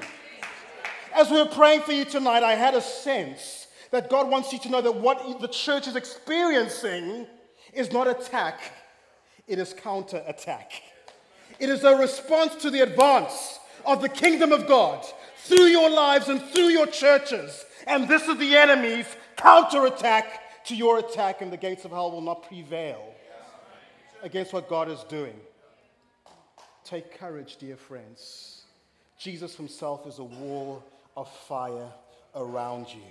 As 1.15 1.31
we 1.31 1.39
were 1.39 1.47
praying 1.47 1.83
for 1.83 1.93
you 1.93 2.05
tonight, 2.05 2.43
I 2.43 2.55
had 2.55 2.75
a 2.75 2.81
sense 2.81 3.64
that 3.95 4.11
God 4.11 4.29
wants 4.29 4.53
you 4.53 4.59
to 4.59 4.69
know 4.69 4.81
that 4.81 4.97
what 4.97 5.41
the 5.41 5.47
church 5.47 5.87
is 5.87 5.95
experiencing 5.95 7.29
is 7.73 7.93
not 7.93 8.09
attack, 8.09 8.61
it 9.47 9.61
is 9.61 9.73
counter 9.73 10.21
attack. 10.27 10.83
It 11.61 11.69
is 11.69 11.85
a 11.85 11.97
response 11.97 12.57
to 12.63 12.71
the 12.71 12.81
advance 12.81 13.61
of 13.87 14.03
the 14.03 14.09
kingdom 14.09 14.51
of 14.51 14.67
God 14.67 15.07
through 15.45 15.67
your 15.67 15.89
lives 15.91 16.29
and 16.29 16.43
through 16.43 16.71
your 16.71 16.89
churches. 16.89 17.65
And 17.87 18.09
this 18.09 18.27
is 18.27 18.37
the 18.37 18.57
enemy's 18.57 19.07
counterattack 19.37 20.65
to 20.65 20.75
your 20.75 20.99
attack, 20.99 21.41
and 21.41 21.53
the 21.53 21.57
gates 21.57 21.85
of 21.85 21.93
hell 21.93 22.11
will 22.11 22.21
not 22.21 22.49
prevail 22.49 23.15
against 24.25 24.53
what 24.53 24.69
God 24.69 24.89
is 24.89 25.05
doing. 25.05 25.39
Take 26.83 27.17
courage, 27.17 27.59
dear 27.59 27.77
friends. 27.77 28.63
Jesus 29.19 29.55
himself 29.55 30.05
is 30.09 30.19
a 30.19 30.25
wall 30.25 30.83
of 31.17 31.31
fire 31.31 31.93
around 32.35 32.89
you. 32.89 33.03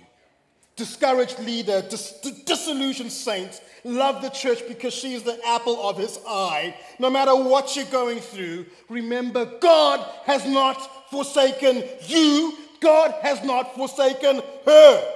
Discouraged 0.76 1.38
leader, 1.38 1.82
dis- 1.82 2.18
disillusioned 2.44 3.12
saint, 3.12 3.60
love 3.84 4.22
the 4.22 4.30
church 4.30 4.60
because 4.66 4.92
she 4.92 5.14
is 5.14 5.22
the 5.22 5.38
apple 5.46 5.88
of 5.88 5.96
his 5.96 6.18
eye. 6.26 6.76
No 6.98 7.10
matter 7.10 7.34
what 7.34 7.76
you're 7.76 7.84
going 7.86 8.20
through, 8.20 8.66
remember 8.88 9.44
God 9.60 10.04
has 10.24 10.44
not 10.46 11.10
forsaken 11.10 11.84
you, 12.06 12.54
God 12.80 13.14
has 13.22 13.44
not 13.44 13.76
forsaken 13.76 14.42
her. 14.66 15.14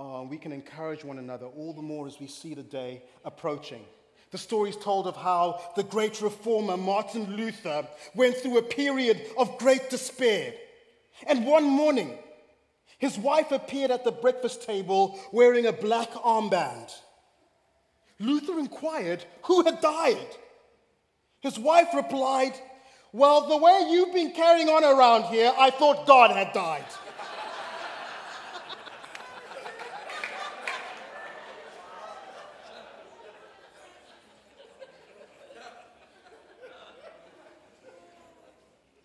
uh, 0.00 0.22
we 0.22 0.38
can 0.38 0.50
encourage 0.52 1.04
one 1.04 1.18
another 1.18 1.46
all 1.46 1.74
the 1.74 1.82
more 1.82 2.06
as 2.06 2.18
we 2.18 2.26
see 2.26 2.54
the 2.54 2.62
day 2.62 3.02
approaching. 3.24 3.84
The 4.30 4.38
story 4.38 4.70
is 4.70 4.76
told 4.76 5.06
of 5.06 5.16
how 5.16 5.60
the 5.76 5.82
great 5.82 6.22
reformer 6.22 6.76
Martin 6.76 7.36
Luther 7.36 7.86
went 8.14 8.36
through 8.36 8.58
a 8.58 8.62
period 8.62 9.20
of 9.36 9.58
great 9.58 9.90
despair. 9.90 10.54
And 11.26 11.44
one 11.44 11.64
morning, 11.64 12.16
his 13.00 13.18
wife 13.18 13.50
appeared 13.50 13.90
at 13.90 14.04
the 14.04 14.12
breakfast 14.12 14.62
table 14.62 15.18
wearing 15.32 15.64
a 15.64 15.72
black 15.72 16.10
armband. 16.12 16.92
Luther 18.18 18.58
inquired 18.58 19.24
who 19.44 19.64
had 19.64 19.80
died. 19.80 20.28
His 21.40 21.58
wife 21.58 21.88
replied, 21.94 22.52
Well, 23.10 23.48
the 23.48 23.56
way 23.56 23.88
you've 23.90 24.12
been 24.12 24.32
carrying 24.32 24.68
on 24.68 24.84
around 24.84 25.32
here, 25.32 25.50
I 25.58 25.70
thought 25.70 26.06
God 26.06 26.30
had 26.30 26.52
died. 26.52 26.84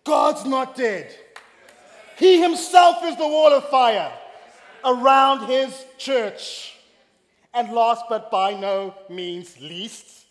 God's 0.04 0.44
not 0.44 0.76
dead. 0.76 1.16
He 2.16 2.40
himself 2.40 3.04
is 3.04 3.16
the 3.16 3.28
wall 3.28 3.52
of 3.52 3.68
fire 3.68 4.12
around 4.84 5.46
his 5.46 5.84
church. 5.98 6.76
And 7.52 7.72
last 7.72 8.04
but 8.08 8.30
by 8.30 8.54
no 8.54 8.94
means 9.08 9.58
least, 9.60 10.26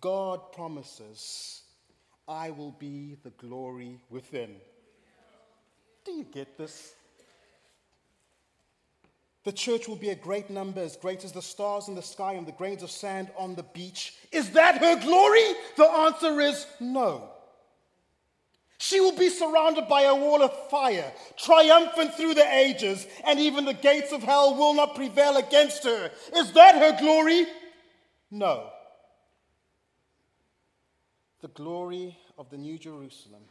God 0.00 0.52
promises, 0.52 1.62
I 2.26 2.50
will 2.50 2.72
be 2.72 3.16
the 3.22 3.30
glory 3.30 4.00
within. 4.10 4.56
Do 6.04 6.12
you 6.12 6.24
get 6.24 6.58
this? 6.58 6.94
The 9.44 9.52
church 9.52 9.88
will 9.88 9.96
be 9.96 10.10
a 10.10 10.14
great 10.14 10.50
number, 10.50 10.80
as 10.80 10.96
great 10.96 11.22
as 11.24 11.32
the 11.32 11.42
stars 11.42 11.88
in 11.88 11.94
the 11.94 12.02
sky 12.02 12.32
and 12.32 12.46
the 12.46 12.52
grains 12.52 12.82
of 12.82 12.90
sand 12.90 13.30
on 13.36 13.54
the 13.54 13.62
beach. 13.62 14.14
Is 14.32 14.50
that 14.50 14.78
her 14.78 14.98
glory? 15.00 15.54
The 15.76 15.84
answer 15.84 16.40
is 16.40 16.66
no. 16.80 17.30
She 18.84 19.00
will 19.00 19.16
be 19.16 19.30
surrounded 19.30 19.88
by 19.88 20.02
a 20.02 20.14
wall 20.14 20.42
of 20.42 20.68
fire, 20.68 21.10
triumphant 21.38 22.16
through 22.16 22.34
the 22.34 22.54
ages, 22.54 23.06
and 23.26 23.40
even 23.40 23.64
the 23.64 23.72
gates 23.72 24.12
of 24.12 24.22
hell 24.22 24.54
will 24.56 24.74
not 24.74 24.94
prevail 24.94 25.38
against 25.38 25.84
her. 25.84 26.10
Is 26.36 26.52
that 26.52 26.74
her 26.74 26.94
glory? 27.00 27.46
No. 28.30 28.68
The 31.40 31.48
glory 31.48 32.18
of 32.36 32.50
the 32.50 32.58
New 32.58 32.76
Jerusalem 32.76 33.44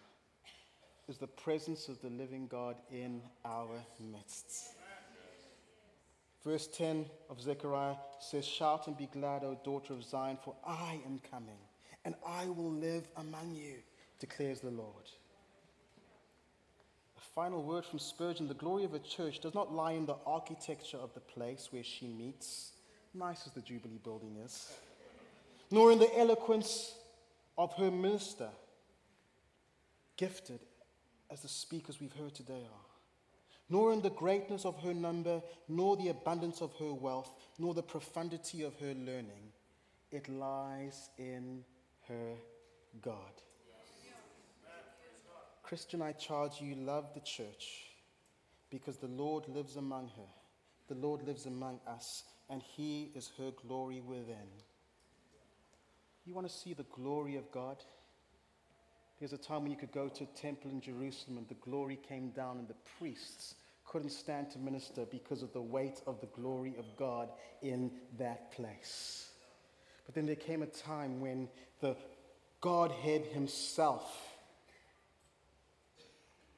is 1.07 1.17
the 1.17 1.25
presence 1.25 1.87
of 1.87 1.99
the 2.03 2.11
living 2.11 2.45
God 2.45 2.75
in 2.91 3.19
our 3.43 3.83
midst. 3.99 4.75
Verse 6.43 6.67
10 6.67 7.07
of 7.31 7.41
Zechariah 7.41 7.95
says, 8.19 8.45
Shout 8.45 8.85
and 8.85 8.95
be 8.95 9.07
glad, 9.07 9.43
O 9.43 9.57
daughter 9.63 9.93
of 9.93 10.03
Zion, 10.03 10.37
for 10.45 10.53
I 10.63 10.99
am 11.07 11.19
coming, 11.31 11.57
and 12.05 12.13
I 12.23 12.45
will 12.45 12.71
live 12.71 13.07
among 13.17 13.55
you, 13.55 13.77
declares 14.19 14.59
the 14.59 14.69
Lord 14.69 15.09
Final 17.35 17.63
word 17.63 17.83
from 17.83 17.97
Spurgeon 17.97 18.47
the 18.47 18.53
glory 18.53 18.83
of 18.83 18.93
a 18.93 18.99
church 18.99 19.39
does 19.39 19.55
not 19.55 19.73
lie 19.73 19.93
in 19.93 20.05
the 20.05 20.17
architecture 20.25 20.97
of 20.97 21.13
the 21.15 21.19
place 21.19 21.69
where 21.71 21.83
she 21.83 22.05
meets, 22.05 22.73
nice 23.11 23.47
as 23.47 23.53
the 23.53 23.61
Jubilee 23.61 23.99
building 24.03 24.37
is, 24.45 24.71
nor 25.71 25.91
in 25.91 25.97
the 25.97 26.19
eloquence 26.19 26.93
of 27.57 27.73
her 27.73 27.89
minister, 27.89 28.49
gifted 30.15 30.59
as 31.31 31.41
the 31.41 31.47
speakers 31.47 31.99
we've 31.99 32.13
heard 32.13 32.35
today 32.35 32.53
are, 32.53 32.85
nor 33.67 33.91
in 33.93 34.01
the 34.03 34.11
greatness 34.11 34.63
of 34.63 34.79
her 34.83 34.93
number, 34.93 35.41
nor 35.67 35.97
the 35.97 36.09
abundance 36.09 36.61
of 36.61 36.71
her 36.77 36.93
wealth, 36.93 37.31
nor 37.57 37.73
the 37.73 37.81
profundity 37.81 38.61
of 38.61 38.77
her 38.79 38.93
learning. 38.93 39.51
It 40.11 40.29
lies 40.29 41.09
in 41.17 41.63
her 42.07 42.35
God. 43.01 43.41
Christian, 45.73 46.03
I 46.03 46.11
charge 46.11 46.61
you, 46.61 46.75
love 46.75 47.15
the 47.15 47.19
church 47.21 47.87
because 48.69 48.97
the 48.97 49.07
Lord 49.07 49.47
lives 49.47 49.75
among 49.75 50.11
her. 50.15 50.29
The 50.87 50.93
Lord 50.93 51.25
lives 51.25 51.47
among 51.47 51.79
us, 51.87 52.25
and 52.47 52.61
He 52.61 53.09
is 53.15 53.31
her 53.39 53.49
glory 53.65 53.99
within. 53.99 54.51
You 56.27 56.35
want 56.35 56.47
to 56.47 56.53
see 56.53 56.75
the 56.75 56.85
glory 56.93 57.37
of 57.37 57.51
God? 57.51 57.77
There's 59.17 59.33
a 59.33 59.37
time 59.39 59.63
when 59.63 59.71
you 59.71 59.77
could 59.77 59.91
go 59.91 60.09
to 60.09 60.25
a 60.25 60.39
temple 60.39 60.69
in 60.69 60.79
Jerusalem 60.79 61.39
and 61.39 61.47
the 61.47 61.55
glory 61.55 61.97
came 62.07 62.29
down, 62.29 62.59
and 62.59 62.67
the 62.67 62.75
priests 62.99 63.55
couldn't 63.83 64.11
stand 64.11 64.51
to 64.51 64.59
minister 64.59 65.07
because 65.09 65.41
of 65.41 65.53
the 65.53 65.61
weight 65.61 66.03
of 66.05 66.21
the 66.21 66.27
glory 66.39 66.75
of 66.77 66.85
God 66.97 67.29
in 67.63 67.89
that 68.19 68.51
place. 68.51 69.31
But 70.05 70.13
then 70.13 70.27
there 70.27 70.35
came 70.35 70.61
a 70.61 70.67
time 70.67 71.19
when 71.19 71.49
the 71.81 71.97
Godhead 72.61 73.25
Himself 73.25 74.32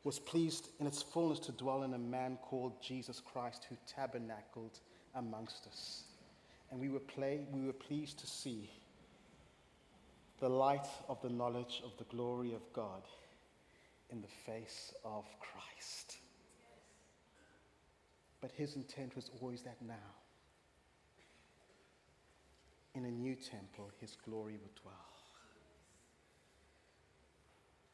was 0.05 0.19
pleased 0.19 0.69
in 0.79 0.85
its 0.85 1.01
fullness 1.01 1.39
to 1.39 1.51
dwell 1.51 1.81
in 1.81 1.95
a 1.95 1.97
man 1.97 2.37
called 2.43 2.79
Jesus 2.81 3.19
Christ 3.19 3.65
who 3.67 3.75
tabernacled 3.87 4.79
amongst 5.15 5.65
us. 5.65 6.03
And 6.69 6.79
we 6.79 6.89
were, 6.89 6.99
play, 6.99 7.41
we 7.51 7.65
were 7.65 7.73
pleased 7.73 8.19
to 8.19 8.27
see 8.27 8.69
the 10.39 10.47
light 10.47 10.85
of 11.09 11.19
the 11.23 11.29
knowledge 11.29 11.81
of 11.83 11.97
the 11.97 12.03
glory 12.15 12.53
of 12.53 12.61
God 12.71 13.01
in 14.11 14.21
the 14.21 14.27
face 14.27 14.93
of 15.03 15.25
Christ. 15.39 16.17
But 18.41 18.51
his 18.51 18.75
intent 18.75 19.15
was 19.15 19.31
always 19.41 19.63
that 19.63 19.81
now, 19.81 19.95
in 22.93 23.05
a 23.05 23.11
new 23.11 23.33
temple, 23.33 23.89
his 23.99 24.15
glory 24.23 24.53
would 24.61 24.75
dwell. 24.83 25.14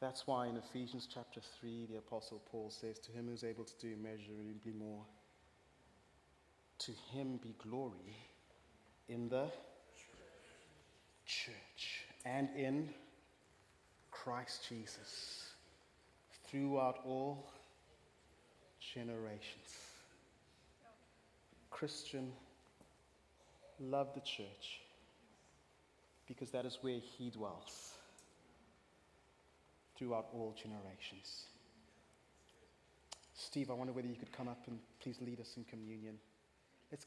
That's 0.02 0.26
why 0.26 0.48
in 0.48 0.56
Ephesians 0.56 1.06
chapter 1.08 1.40
3, 1.60 1.86
the 1.88 1.98
Apostle 1.98 2.42
Paul 2.50 2.70
says, 2.70 2.98
To 2.98 3.12
him 3.12 3.28
who's 3.28 3.44
able 3.44 3.62
to 3.62 3.72
do 3.80 3.92
immeasurably 3.92 4.72
more, 4.76 5.04
to 6.80 6.90
him 7.12 7.38
be 7.40 7.54
glory 7.62 8.16
in 9.08 9.28
the 9.28 9.44
church 11.24 12.06
and 12.24 12.48
in 12.56 12.88
Christ 14.10 14.66
Jesus 14.68 15.52
throughout 16.48 16.98
all 17.06 17.52
generations. 18.80 19.86
Christian, 21.70 22.32
love 23.78 24.08
the 24.16 24.20
church 24.20 24.80
because 26.26 26.50
that 26.50 26.66
is 26.66 26.78
where 26.80 26.98
he 26.98 27.30
dwells 27.30 27.91
throughout 30.02 30.26
all 30.34 30.54
generations. 30.60 31.46
Steve, 33.34 33.70
I 33.70 33.74
wonder 33.74 33.92
whether 33.92 34.08
you 34.08 34.16
could 34.16 34.32
come 34.32 34.48
up 34.48 34.62
and 34.66 34.78
please 35.00 35.16
lead 35.20 35.40
us 35.40 35.54
in 35.56 35.64
communion. 35.64 36.16